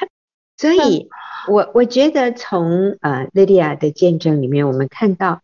[0.56, 1.10] 所以
[1.48, 5.42] 我我觉得从呃莉莉亚的见证里面，我们看到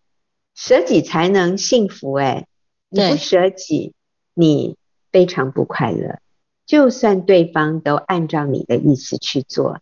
[0.54, 2.46] 舍己才能幸福，哎，
[2.88, 3.94] 你不舍己，
[4.34, 4.76] 你
[5.12, 6.18] 非常不快乐。
[6.66, 9.80] 就算对方都按照你的意思去做，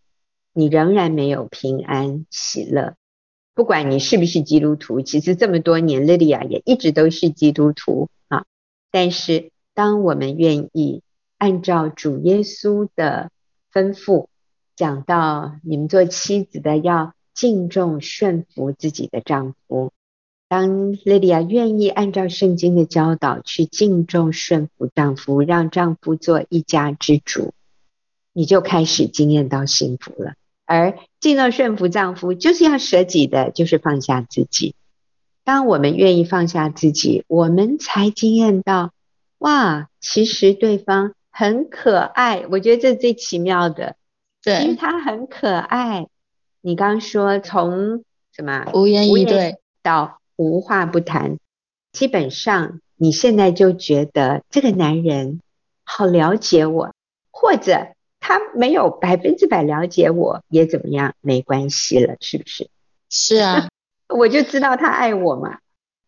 [0.52, 2.94] 你仍然没有平安喜乐。
[3.54, 8.44] 不管你是不是基督徒，其实这么多年，莉莉亚也一直都是基督徒啊。
[8.90, 11.02] 但是，当我们愿意
[11.37, 13.31] 按照主耶稣的
[13.72, 14.28] 吩咐，
[14.78, 19.90] 讲到你们做妻子的要敬重顺服自己的丈夫。
[20.48, 27.52] 当莉莉亚愿意按照圣经的教导去敬重顺服丈夫，让丈夫做一家之主，
[28.32, 30.34] 你就开始经验到幸福了。
[30.64, 34.76] 而敬重顺服丈夫，就是要舍己的，就是放下自己。
[35.42, 38.92] 当我们愿意放下自己，我们才经验到，
[39.38, 42.46] 哇，其实对方很可爱。
[42.52, 43.96] 我觉得这是最奇妙的，
[44.42, 46.07] 对，因为他很可爱。
[46.61, 50.18] 你刚刚说从什么无言以对到。
[50.40, 51.38] 无话不谈，
[51.90, 55.40] 基本上你现在就觉得这个男人
[55.83, 56.94] 好了解我，
[57.33, 57.88] 或者
[58.20, 62.70] 他没有百分之百了解我也怎么样，没关系了，是不是？
[63.11, 63.68] 是啊，
[64.09, 65.59] 我就知道他爱我嘛，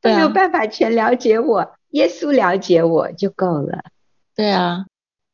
[0.01, 3.83] 他没有办法全了解我，啊，耶稣了解我就够了。
[4.37, 4.87] 对啊，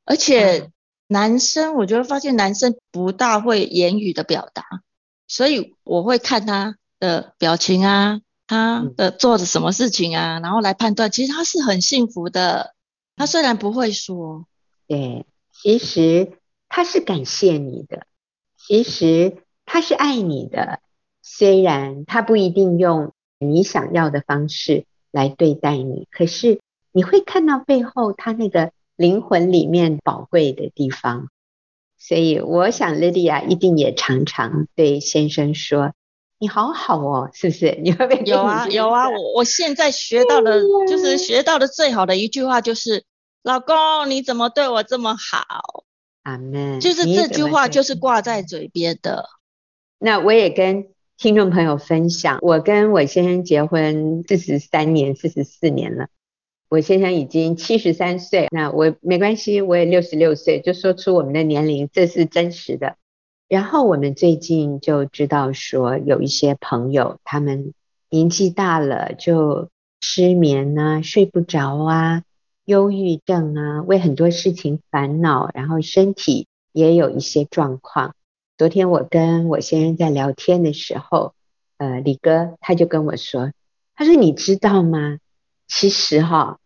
[0.06, 0.70] 而且
[1.08, 4.64] 男生，我就会发现男生不大会言语的表达，
[5.28, 8.20] 所以我会看他的表情啊。
[8.48, 12.74] 他的做的什么事情啊，然后来判断，其实他是很幸福的。
[13.16, 14.46] 他虽然不会说，
[14.86, 16.38] 对，其实
[16.68, 18.06] 他是感谢你的，
[18.56, 20.78] 其实他是爱你的。
[21.22, 26.60] 虽然他不一定用你想要的方式来对待你，可是
[26.92, 31.28] 你会看到背后他那个灵魂里面宝贵的地方。
[31.98, 35.92] 所以我想，莉莉亚一定也常常对先生说。
[36.38, 37.78] 你好好哦，是不是？
[37.82, 39.08] 你会不会有啊有啊？
[39.08, 43.04] 我我现在学到的，就是学到的最好的一句话就是：
[43.42, 45.84] 老公，你怎么对我这么好？
[46.24, 46.78] 阿门。
[46.78, 49.24] 就是这句话就是挂在嘴边的。
[49.98, 56.08] 那我也跟听众朋友分享，我跟我先生结婚四十三年、四十四年了。
[56.68, 62.96] 我先生已经七十三岁，那我没关系，我也六十六岁，就说出我们的年龄，这是真实的。
[63.48, 67.72] 然后我们最近就知道说，有一些朋友他们
[68.10, 69.68] 年纪大了就
[70.00, 72.24] 失眠啊，睡不着啊，
[72.64, 78.16] 忧郁症啊，为很多事情烦恼，然后身体也有一些状况。
[78.58, 81.34] 昨天我跟我先生在聊天的时候，
[81.78, 83.52] 呃，李哥他就跟我说，
[83.94, 85.18] 他说你知道吗？
[85.68, 86.58] 其实哈，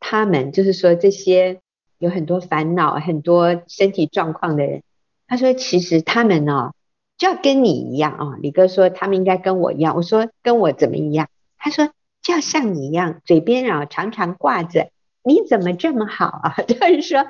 [0.00, 1.60] 他们就是说这些
[1.98, 4.82] 有很多烦恼、很多身体状况的人。
[5.28, 6.72] 他说：“其实他们哦，
[7.18, 11.90] 就要跟你一样哦。”李哥说：“他们应该跟我一样。”我说：“跟我怎么一样？”他说
[12.22, 14.90] ：“就要像你一样，嘴边啊常常挂着
[15.24, 16.54] ‘你怎么这么好啊’。
[16.68, 17.26] ”就说，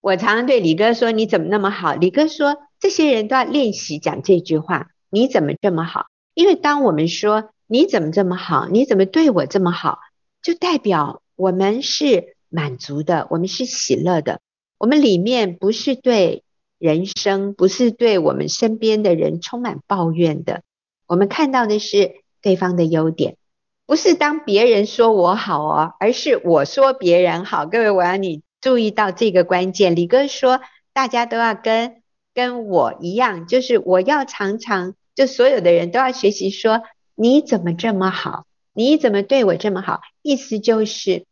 [0.00, 6.06] 我常常对李哥说：“你怎么那么好？”李哥说：“这些人都要练习讲这句话，‘你怎么这么好’？
[6.34, 8.68] 因为当我们说‘你怎么这么好？
[8.68, 9.98] 你怎么对我这么好’，
[10.46, 14.38] 就代表我们是满足的，我们是喜乐的，
[14.78, 16.44] 我们里面不是对。”
[16.78, 20.60] 人生不是对我们身边的人充满抱怨的，
[21.06, 23.38] 我们看到的是对方的优点，
[23.86, 27.64] 不是当别人说我好哦，而是我说别人好。
[27.64, 29.96] 各位，我要你注意到这个关键。
[29.96, 30.60] 李哥说，
[30.92, 32.02] 大家都要跟
[32.34, 36.82] 跟我一样，就是我要常常，就所有的人都要学习说，
[37.14, 38.44] 你怎么这么好？
[38.76, 40.02] 你怎么对我这么好？
[40.20, 41.24] 意思就是，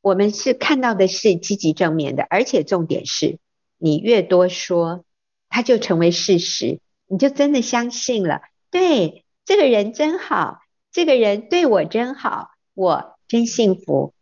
[0.00, 3.38] 我们是看到的是积极正面的，而且重点是。
[3.76, 5.04] 你越多说，
[5.50, 8.40] 它就成为事实，你就真的相信了。
[8.70, 14.14] 对，这个人真好，这个人对我真好，我真幸福。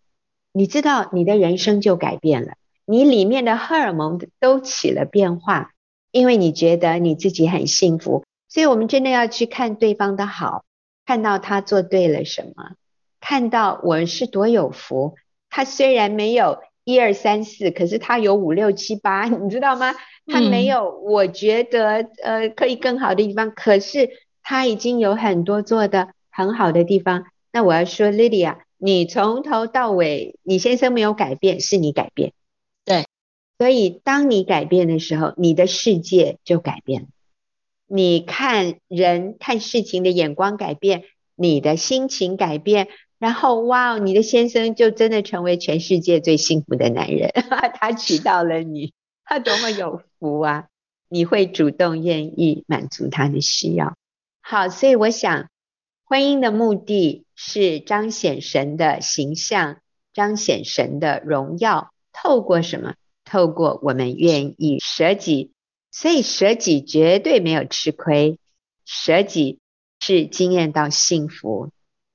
[0.52, 5.70] 你知道，你的人生就改变了，你里面的荷尔蒙都起了变化，
[6.10, 8.24] 因为你觉得你自己很幸福。
[8.48, 10.64] 所以，我们真的要去看对方的好，
[11.06, 12.76] 看到他做对了什么，
[13.20, 15.14] 看到我是多有福。
[15.50, 16.58] 他虽然没有。
[16.86, 19.94] 一二三四，可是他有五六七八， 你知道吗？
[20.26, 24.10] 他没有，我觉得、嗯、呃可以更好的地方，可是
[24.42, 27.24] 他已经有很多做的很好的地方。
[27.50, 32.34] 那我要说，，Lydia，，你从头到尾，你先生没有改变，是你改变。
[32.84, 33.06] 对，
[33.56, 37.08] 所以当你改变的时候，你的世界就改变了。
[37.94, 41.04] 你看人看事情的眼光改变，
[41.36, 42.88] 你的心情改变，
[43.20, 47.30] 然后哇，你的先生就真的成为全世界最幸福的男人，
[47.78, 48.92] 他娶到了你，
[49.24, 50.66] 他多么有福啊！
[51.08, 53.96] 你会主动愿意满足他的需要。
[54.40, 55.48] 好，所以我想，
[56.04, 59.76] 婚姻的目的是彰显神的形象，
[60.12, 61.92] 彰显神的荣耀。
[62.12, 62.94] 透过什么？
[63.24, 65.52] 透过我们愿意舍己。
[65.96, 68.40] 所以舍己绝对没有吃亏，
[68.84, 69.60] 舍己
[70.00, 71.70] 是经验到幸福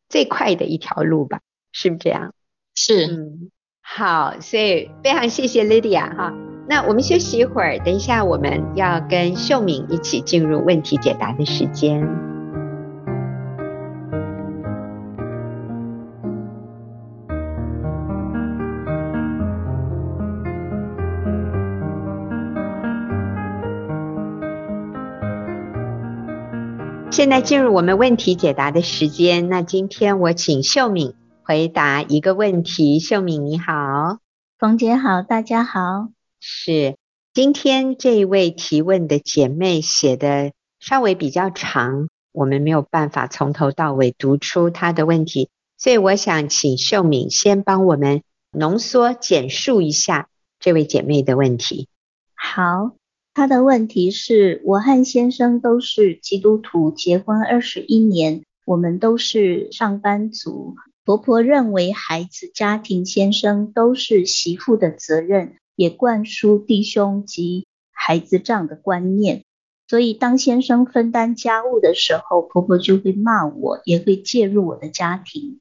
[0.10, 1.40] 最快的一条路吧？
[1.72, 2.34] 是不是这样？
[2.76, 3.52] 是，嗯，
[3.82, 6.34] 好，所以非常谢谢 Lydia 哈。
[6.68, 12.06] 那我们休息一会儿，等一下我们要跟秀敏一起进入问题解答的时间。
[27.30, 29.50] 现在进入我们问题解答的时间。
[29.50, 31.14] 那今天我请秀敏
[31.44, 33.00] 回答一个问题。
[33.00, 34.18] 秀敏你好，
[34.58, 36.08] 冯姐好，大家好。
[36.40, 36.96] 是，
[37.32, 48.24] 今天这一位提问的姐妹写的稍微比较长，我们没有办法从头到尾读出她的问题，所以我想请秀敏先帮我们
[48.54, 51.88] 浓缩简述一下这位姐妹的问题。
[52.34, 52.96] 好。
[53.34, 60.76] 他的问题是：我和先生都是基督徒，结婚二十一年，我们都是上班族。
[61.06, 69.46] 婆婆认为孩子、家庭、先生都是媳妇的责任，也灌输弟兄及孩子这样的观念。
[69.88, 75.60] 所以，当先生分担家务的时候，婆婆就会骂我，也会介入我的家庭。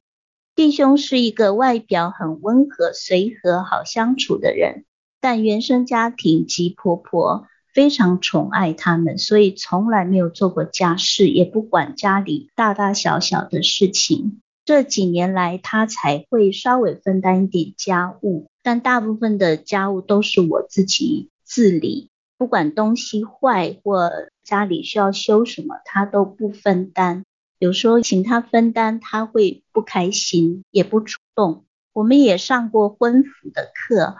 [0.53, 4.85] 弟兄是一个外表很温和、随和、好相处的人，
[5.21, 7.47] 但原生家庭及婆婆。
[7.79, 14.41] 非常宠爱他们，所以从来没有做过家事，也不管家里大大小小的事情。
[14.65, 22.09] 这几年来，他才会稍微分担一点家务，但大部分的家务都是我自己自理。
[22.37, 24.11] 不管东西坏或
[24.43, 27.23] 家里需要修什么，他都不分担。
[27.59, 31.63] 有时候请他分担，他会不开心，也不主动。
[31.93, 34.17] 我们也上过婚服的课，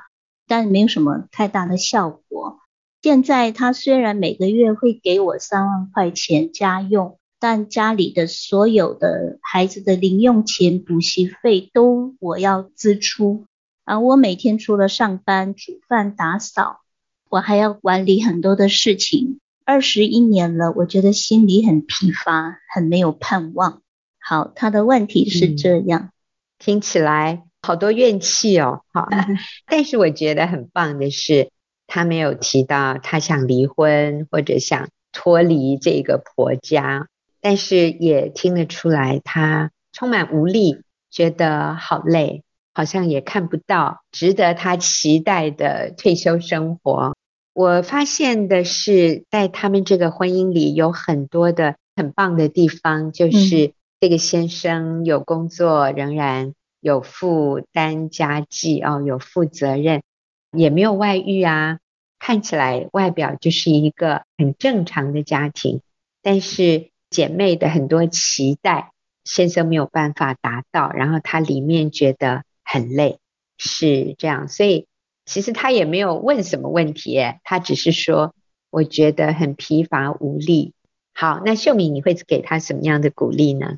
[0.47, 2.59] 但没有什么太大的效果。
[3.01, 13.45] 现在他虽然每个月会给我三万块钱家用，但家里的所有的孩子的零用钱、补习费都我要支出。
[13.85, 16.81] 而我每天除了上班、煮饭、打扫，
[17.29, 19.39] 我还要管理很多的事情。
[19.63, 23.81] 二十一年了，我觉得心里很疲乏，很没有盼望。
[24.19, 26.11] 好，他的问题是这样，嗯、
[26.59, 28.81] 听起来好多怨气哦。
[28.91, 29.07] 好，
[29.65, 31.49] 但是我觉得很棒的是。
[31.89, 37.07] 他没有提到他想离婚或者想脱离这个婆家，
[37.41, 47.15] 但是也听得出来他充满无力，觉得好累，好像也看不到值得他期待的退休生活。
[47.53, 60.03] 我发现的是，在他们这个婚姻里有很多的很棒的地方，就是这个先生有工作，仍然有负担家计哦，有负责任。
[60.51, 61.79] 也没有外遇啊，
[62.17, 65.81] 看起来外表就是一个很正常的家庭，
[66.21, 68.91] 但是姐妹的很多期待，
[69.23, 73.19] 先生没有办法达到，然后他里面觉得很累，
[73.57, 74.87] 是这样，所以
[75.25, 78.33] 其实他也没有问什么问题，他只是说
[78.69, 80.73] 我觉得很疲乏无力。
[81.13, 83.77] 好，那秀敏你会给他什么样的鼓励呢？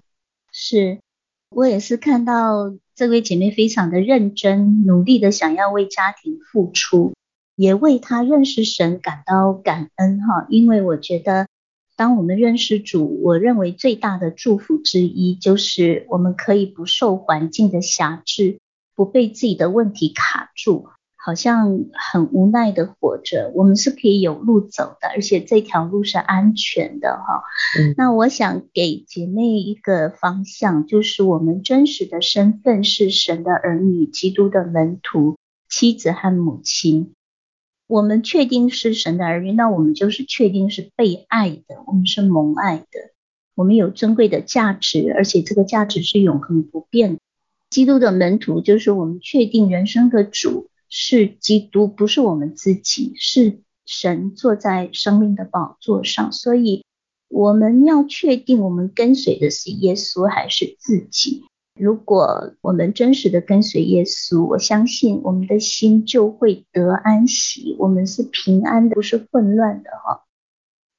[0.52, 1.00] 是
[1.52, 2.74] 我也是看到。
[2.94, 7.14] 这位姐妹非常的认真，努力的想要为家庭付出，
[7.56, 10.46] 也为她认识神感到感恩哈。
[10.50, 11.48] 因为我觉得，
[11.96, 18.60] 当我们认识主，我认为最大的祝福之一就是我们可以不受环境的辖制，
[18.94, 20.90] 不被自己的问题卡住。
[21.24, 27.44] 好像很无奈的活着，我们是可以有路走的，而且这条路是安全的哈。
[27.80, 27.94] 嗯。
[27.96, 35.38] 那我想给姐妹一个方向，就是我们真实的身份是神的儿女，基督的门徒，
[35.70, 37.14] 妻子和母亲。
[37.86, 43.12] 我们确定是神的儿女，那我们就是确定是被爱的，我们是蒙爱的，
[43.54, 47.20] 我们有尊贵的价值，而且这个价值是永恒不变的。
[47.70, 50.71] 基督的门徒就是我们确定人生的主。
[50.92, 56.84] 是基督，不是我们自己，是神坐在生命的宝座上，所以
[57.30, 61.46] 我们要确定我们跟随的是耶稣还是自己。
[61.80, 70.26] 如果我们真实的跟随耶稣，我相信我们的心就会得安息，我们是平安的，不是混乱的哈。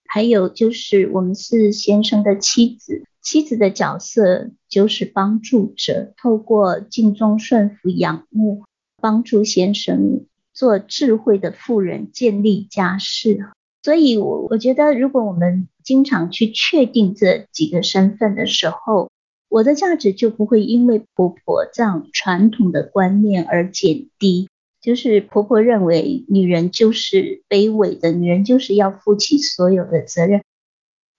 [0.08, 8.64] 还有就是我们是先生的妻子，妻子的角色就是帮助者，透过敬重顺服仰慕，
[9.02, 13.50] 帮助先生做智慧的妇人，建立家室。
[13.82, 19.10] 所以我我觉得，如果我们经常去确定这几个身份的时候，
[19.48, 24.48] 我的价值就不会因为婆婆这样传统的观念而减低。
[24.80, 30.42] 就是婆婆认为女人就是卑微的，女人就是要负起所有的责任。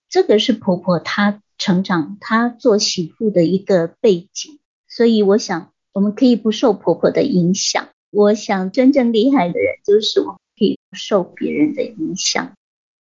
[0.10, 4.60] 这个是婆婆她成长、她做媳妇的一个背景。
[4.88, 7.88] 所以我想，我们可以不受婆婆的影响。
[8.12, 10.40] 我想，真正厉害的人就是我。
[10.56, 12.54] 可以不受别人的影响，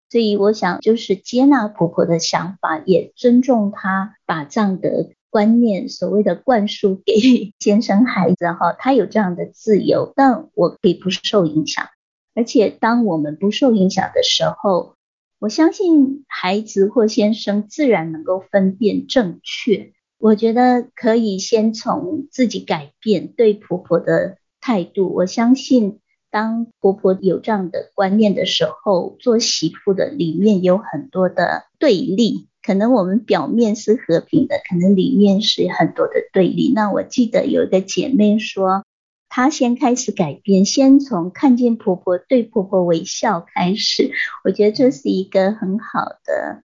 [0.08, 11.88] 所以我想就是接纳婆婆的想法，也尊重她把这样的观念所谓的灌输给 先生孩子哈，她有这样的自由，但我可以不受影响。
[12.34, 14.94] 而且当我们不受影响的时候，
[15.38, 19.92] 我相信孩子或先生自然能够分辨正确。
[20.22, 25.98] 我觉得可以先从自己改变对婆婆的态度，我相信。
[26.30, 36.72] 当婆婆有这样的观念的时候，做媳妇的里面有很多的对立，可能我们表面是和平的，可能里面是很多的对立。
[36.72, 38.82] 那我记得有一个姐妹说，
[39.28, 44.10] 她先开始改变，先从看见婆婆对婆婆微笑开始。
[44.42, 46.62] 我觉得这是一个很好的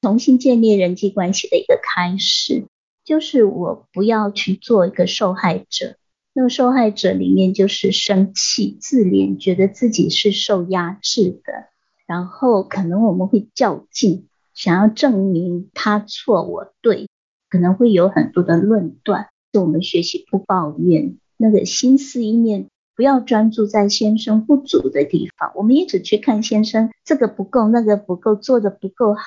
[0.00, 2.66] 重新建立人际关系的一个开始，
[3.08, 5.96] 就是我不要去做一个受害者。
[6.34, 11.70] 那个受害者里面就是生气、自怜，觉得自己是受压制的，
[12.06, 17.08] 然后可能我们会较劲，想要证明他错我对，
[17.48, 19.28] 可能会有很多的论断。
[19.54, 29.22] 就我们学习不抱怨，那个心思意念不要专注在先生不足的地方，我们一直去看先生这个不够，那个不够，做得不够好，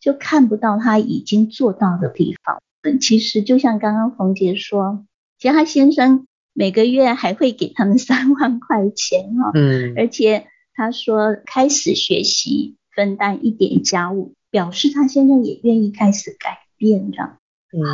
[0.00, 2.62] 就看不到他已经做到的地方。
[3.00, 5.04] 其实就像刚刚冯姐说，
[5.38, 6.26] 其实他先生。
[6.54, 17.38] 每个月还会给他们 三万块钱哦，嗯，而且他说开始学习分担一点家务，表示他先生也愿意开始改变这样。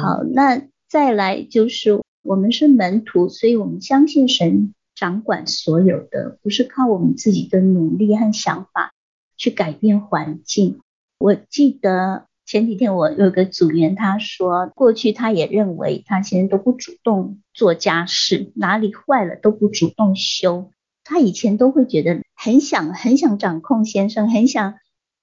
[0.03, 8.93] 好，那再来就是我们是门徒，所以我们相信神掌管所有的，不是靠我们自己的努力和想法
[9.37, 10.81] 去改变环境。
[11.21, 12.27] 我记得。
[12.49, 20.71] 前几天我有个组员，他说过去他也认为他先生都不主动做家事，哪里坏了都不主动修。
[21.05, 24.77] 他以前都会觉得很想很想掌控先生，很想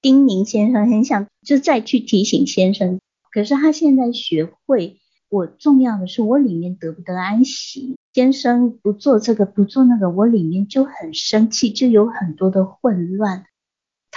[0.03, 2.99] 叮咛先生，很想就再去提醒先生。
[3.31, 7.95] 可是他现在学会，我重要的是我里面得不得安息。
[8.13, 13.45] 先生不做这个不做那个，我里面就很生气，就有很多的混乱。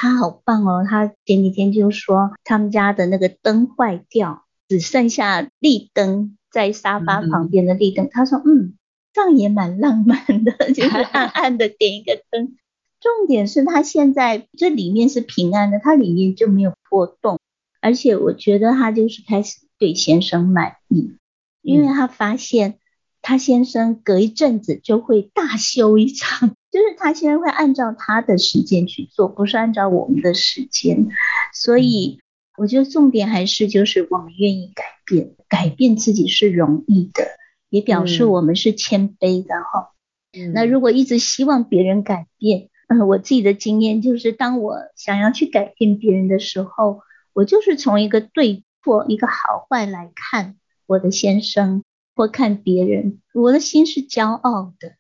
[0.00, 0.86] 他好棒哦！
[0.88, 8.04] 他前几天就说他们家的那个灯坏掉，只剩下立灯在沙发旁边的立灯。
[8.06, 8.74] 嗯、他说：“嗯，
[9.12, 12.54] 这样也蛮浪漫的， 就是 暗暗的点一个灯。
[13.00, 17.40] 重点是他现在这里面是平安的，他里面就没有破洞，
[17.80, 21.16] 而且我觉得他就是开始对先生满意，
[21.60, 22.78] 因为他发现
[23.20, 31.08] 他先生隔一阵子就会大修一场。”就是他现在会按照他的时间去做，不是按照我们的时间。
[31.52, 32.20] 所以
[32.56, 37.24] 我觉得重点还是就是我们愿意改变，改变自己是容易的，
[37.68, 39.90] 也表示我们是谦卑的哈。
[40.32, 40.52] 嗯。
[40.52, 47.00] 那如果一直希望别人改变，嗯，我自己的经验就是，当我想要去改变别人的时候，
[47.32, 50.54] 我就是从一个对错、一个好坏来看
[50.86, 51.82] 我的先生
[52.14, 54.92] 或看别人，我的心是骄傲的。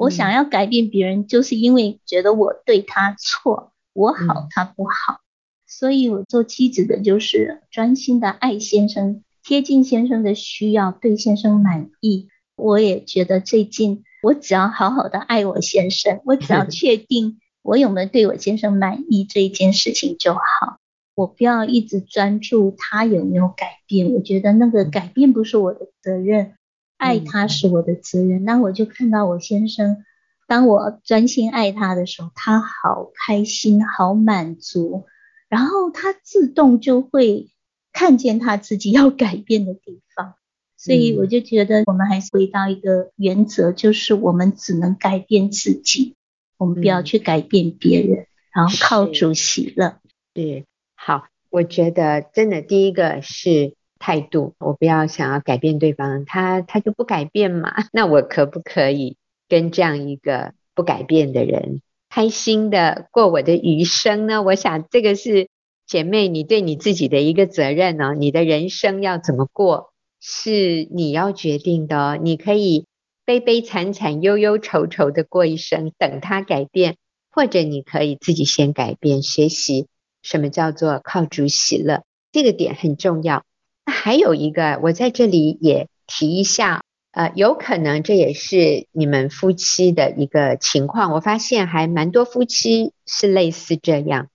[0.00, 5.20] 我想要改变别人，就是因为觉得我对他错，我好他不好，
[5.66, 12.28] 所以我做妻子的就是专心的爱先生，贴近先生的需要，对先生满意。
[12.56, 20.78] 我也觉得最近我只要好好的爱我先生，我只要 确定我有没有对我先生满意这一件事情就好，
[21.14, 26.54] 我不要一直专注他有没有改变，我觉得那个改变不是我的责任。
[27.00, 30.04] 爱他是我的责任，那我就看到我先生，
[30.46, 35.06] 当我专心爱他的时候，他好开心，好满足，
[35.48, 37.48] 然后他自动就会
[37.90, 40.34] 看见他自己要改变的地方，
[40.76, 46.16] 所以我就觉得我们还是回到一个原则，就是我们只能改变自己，
[46.58, 49.96] 我们不要去改变别人，然后靠主喜乐。
[50.34, 53.74] 对，好，我觉得真的第一个是。
[54.00, 57.72] 态度，我不要想要改变对方，他他就不改变嘛。
[57.92, 64.42] 那我可不可以跟这样一个不改变的人开心的过我的余生呢？
[64.42, 65.48] 我想这个是
[65.86, 68.14] 姐妹，你对你自己的一个责任呢、哦？
[68.14, 72.18] 你的人生要怎么过，是你要决定的、哦。
[72.20, 72.86] 你可以
[73.26, 76.96] 悲悲惨惨、忧忧愁愁的过一生，等他改变，
[77.30, 79.86] 或者你可以自己先改变，学习
[80.22, 83.44] 什么叫做靠主喜乐，这个点很重要。
[83.90, 86.82] 还有一个，我在这里也提一下，
[87.12, 91.12] 呃，有可能这也是你们夫妻的一个情况。
[91.12, 94.28] 我发现还蛮多夫妻是类似这样。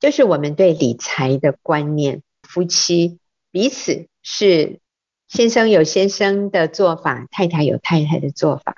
[0.00, 3.18] 就是我们对理财的观念，夫妻
[3.50, 4.78] 彼此是
[5.26, 8.76] 先生有先生的做法，太太有太太的做法。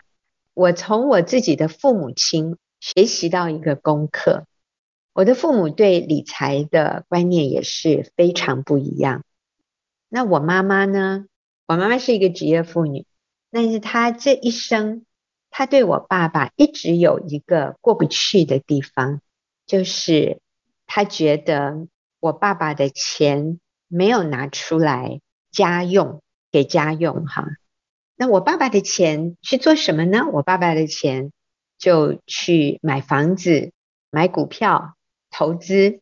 [0.55, 4.45] 我从我自己的父母亲学习到一个功课，
[5.13, 9.23] 我的父母对理财的观念也是非常不一样。
[10.11, 11.25] 那我妈妈呢？
[11.67, 13.07] 我妈妈是一个职业妇女，
[13.51, 15.07] 但是她这一生，
[15.49, 19.23] 她对我爸爸一直有一个过不去的地方，
[19.65, 20.39] 就是。
[20.93, 21.87] 她觉得
[22.19, 25.21] 我爸爸的钱没有拿出来
[25.53, 27.47] 家用，给家用哈。
[28.17, 30.27] 那我爸爸的钱去做什么呢？
[30.33, 31.31] 我爸爸的钱
[31.79, 33.71] 就去买房子、
[34.11, 34.97] 买股票、
[35.31, 36.01] 投资。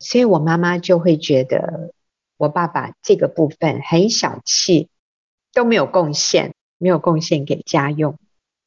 [0.00, 1.94] 所以我妈妈就会觉得
[2.36, 4.88] 我爸爸这个部分很小气，
[5.52, 8.16] 都没有贡献，没有贡献给家用。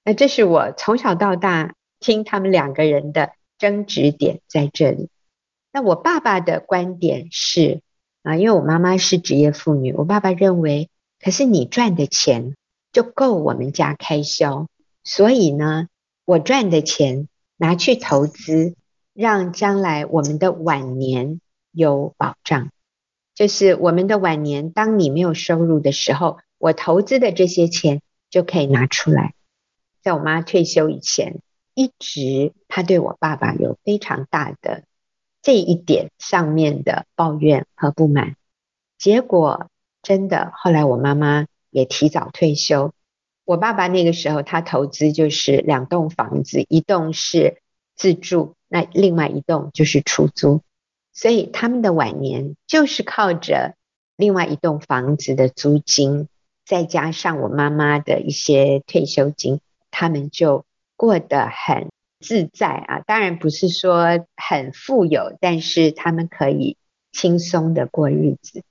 [0.03, 5.09] 那这是我从小到大听他们两个人的争执点在这里。
[5.72, 7.82] 那我爸爸的观点是
[8.24, 10.89] 啊，因为我妈妈是职业妇女，我爸爸认为，
[11.22, 12.55] 可是你赚的钱
[12.91, 14.67] 就够我们家开销，
[15.03, 15.88] 所以呢，
[16.26, 18.74] 我赚的钱拿去投资，
[19.13, 21.39] 让将来我们的晚年
[21.72, 22.72] 有保障。
[23.39, 29.33] 就是我们的晚年，当你没有收入的时候，我投资的这些钱就可以拿出来。
[30.01, 31.39] 在我妈退休以前，
[31.73, 34.83] 一直她对我爸爸有非常大的。
[35.41, 38.35] 这一点上面的抱怨和不满，
[38.97, 39.69] 结果
[40.01, 42.91] 真的后来我妈妈也提早退休。
[43.45, 47.61] 我爸爸那个时候他投资就是两栋房子，一栋是
[47.95, 50.61] 自住，那另外一栋就是出租，
[51.14, 53.76] 所以他们的晚年就是靠着
[54.16, 56.28] 另外一栋房子的租金，
[56.66, 59.60] 再加上我妈妈的一些退休金，
[59.91, 61.88] 他们就过得很。
[62.22, 66.76] 自在啊，当然不是说很富有，但是他们可以
[67.14, 68.62] 轻松的过日子。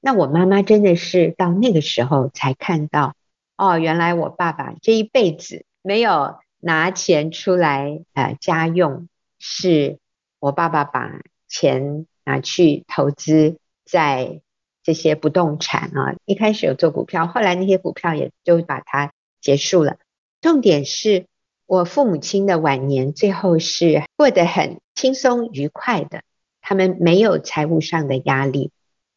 [0.00, 3.14] 那我妈妈真的是到那个时候才看到，
[3.58, 9.98] 哦，原来我爸爸这一辈子没有拿钱出来呃家用，是
[10.40, 11.20] 我爸爸把
[11.58, 14.40] 钱拿去投资在
[14.82, 19.96] 这些不动产啊，一开始有做股票，后来那些股票也就把它结束了。
[20.40, 21.24] 重点是。
[21.68, 26.22] 我父母亲的晚年最后是过得很轻松愉快的，
[26.60, 28.70] 他们没有财务上的压力，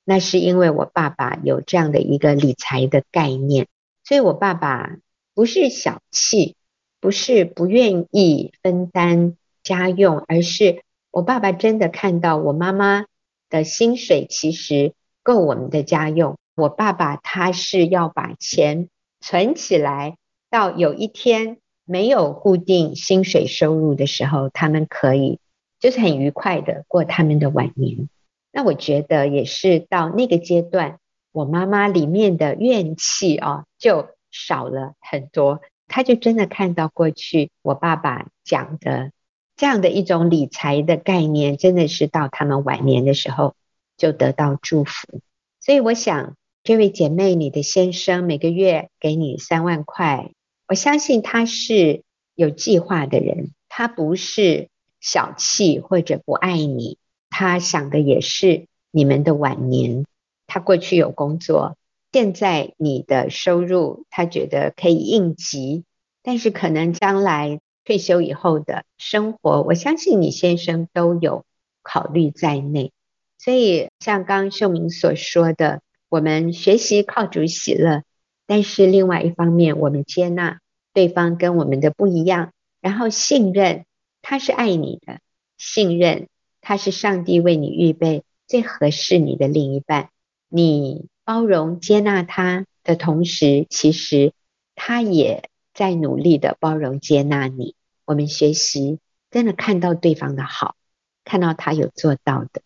[0.04, 3.68] 那是因为我爸爸有这样的一个理财的概念，
[4.04, 4.98] 所以我爸爸
[5.36, 6.56] 不是小气，
[7.00, 10.82] 不是不愿意分担家用，而是
[11.12, 13.06] 我爸爸真的看到我妈妈
[13.50, 14.94] 的薪水其实
[15.24, 18.90] 够我们的家用，我爸爸他是要把钱
[19.20, 20.18] 存起来，
[20.50, 21.58] 到有一天。
[21.92, 25.40] 没有固定薪水收入的时候，他们可以
[25.80, 28.08] 就是很愉快的过他们的晚年。
[28.52, 31.00] 那我觉得也是到那个阶段，
[31.32, 35.62] 我妈妈里面的怨气啊就少了很多。
[35.88, 39.12] 她就真的看到过去我爸爸讲的
[39.60, 43.56] 这样的一种理财的概念，真的是到他们晚年的时候
[43.98, 45.20] 就得到祝福。
[45.60, 50.32] 所以我想，这位姐妹，你的先生每个月给你三万块。
[50.70, 52.04] 我相信他是
[52.36, 54.70] 有计划的人，他不是
[55.02, 56.98] 小气或者不爱你，
[57.30, 60.06] 他想的也是你们的晚年。
[60.48, 61.76] 他过去有工作，
[62.14, 65.84] 现在你的收入他觉得可以应急，
[66.24, 71.44] 但是可能将来退休以后的生活，我相信你先生都有
[71.82, 72.92] 考虑在内。
[73.40, 78.04] 所以像刚秀明所说的，我们学习靠主喜乐。
[78.46, 80.60] 但是另外一方面，我们接纳
[80.94, 83.86] 对方跟我们的不一样，然后信任
[84.22, 85.20] 他是爱你的，
[85.58, 86.28] 信任
[86.62, 90.10] 他是上帝为你预备最合适你的另一半。
[90.48, 94.32] 你包容接纳他的同时，其实
[94.76, 97.74] 他也在努力的包容接纳你。
[98.10, 98.98] 我们学习
[99.30, 100.76] 真的看到对方的好，
[101.24, 102.64] 看到他有做到的，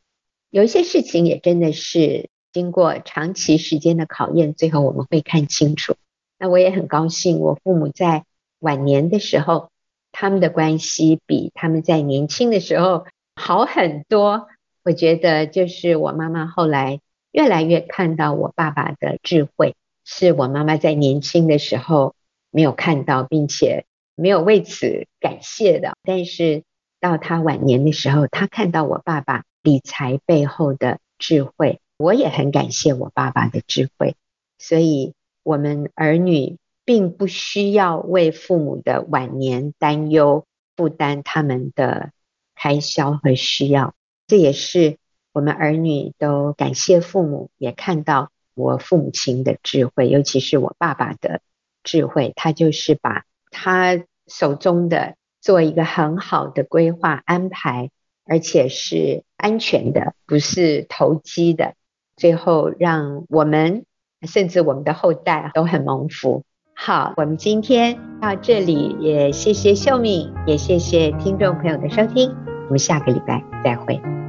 [0.49, 2.29] 有一些事情也真的是。
[2.53, 5.95] 经过长期时间的考验，最后我们会看清楚。
[6.37, 8.25] 那我也很高兴，我父母在
[8.59, 9.71] 晚年的时候，
[10.11, 14.47] 他们的关系比他们在年轻的时候好很多。
[14.83, 16.99] 我觉得就是我妈妈后来
[17.31, 19.75] 越来越看到我爸爸的智慧，
[20.05, 22.13] 是我妈妈在年轻的时候
[22.51, 25.93] 没有看到，并且没有为此感谢的。
[26.03, 26.63] 但是
[26.99, 34.15] 到他晚年的时候，他看到我爸爸理财背后的智慧，我也很感谢我爸爸的智慧。
[34.57, 40.45] 所以，我们儿女并不需要为父母的晚年担忧，
[40.75, 42.11] 负担他们的
[42.55, 43.93] 开销和需要。
[44.27, 44.97] 这也是
[45.33, 51.41] 我们儿女都感谢父母，也看到我父母亲的智慧，尤其是我爸爸的
[51.83, 52.31] 智慧。
[52.35, 57.89] 他就是把他手中的做一个很好的规划安排，
[58.25, 61.75] 而且是安全的，不是投机的。
[62.17, 63.85] 最后让我们
[64.27, 66.43] 甚至我们的后代都很蒙福。
[66.75, 72.35] 好，我们今天到这里，也谢谢秀敏，也谢谢听众朋友的收听。
[72.65, 74.22] 我们下个礼拜再会。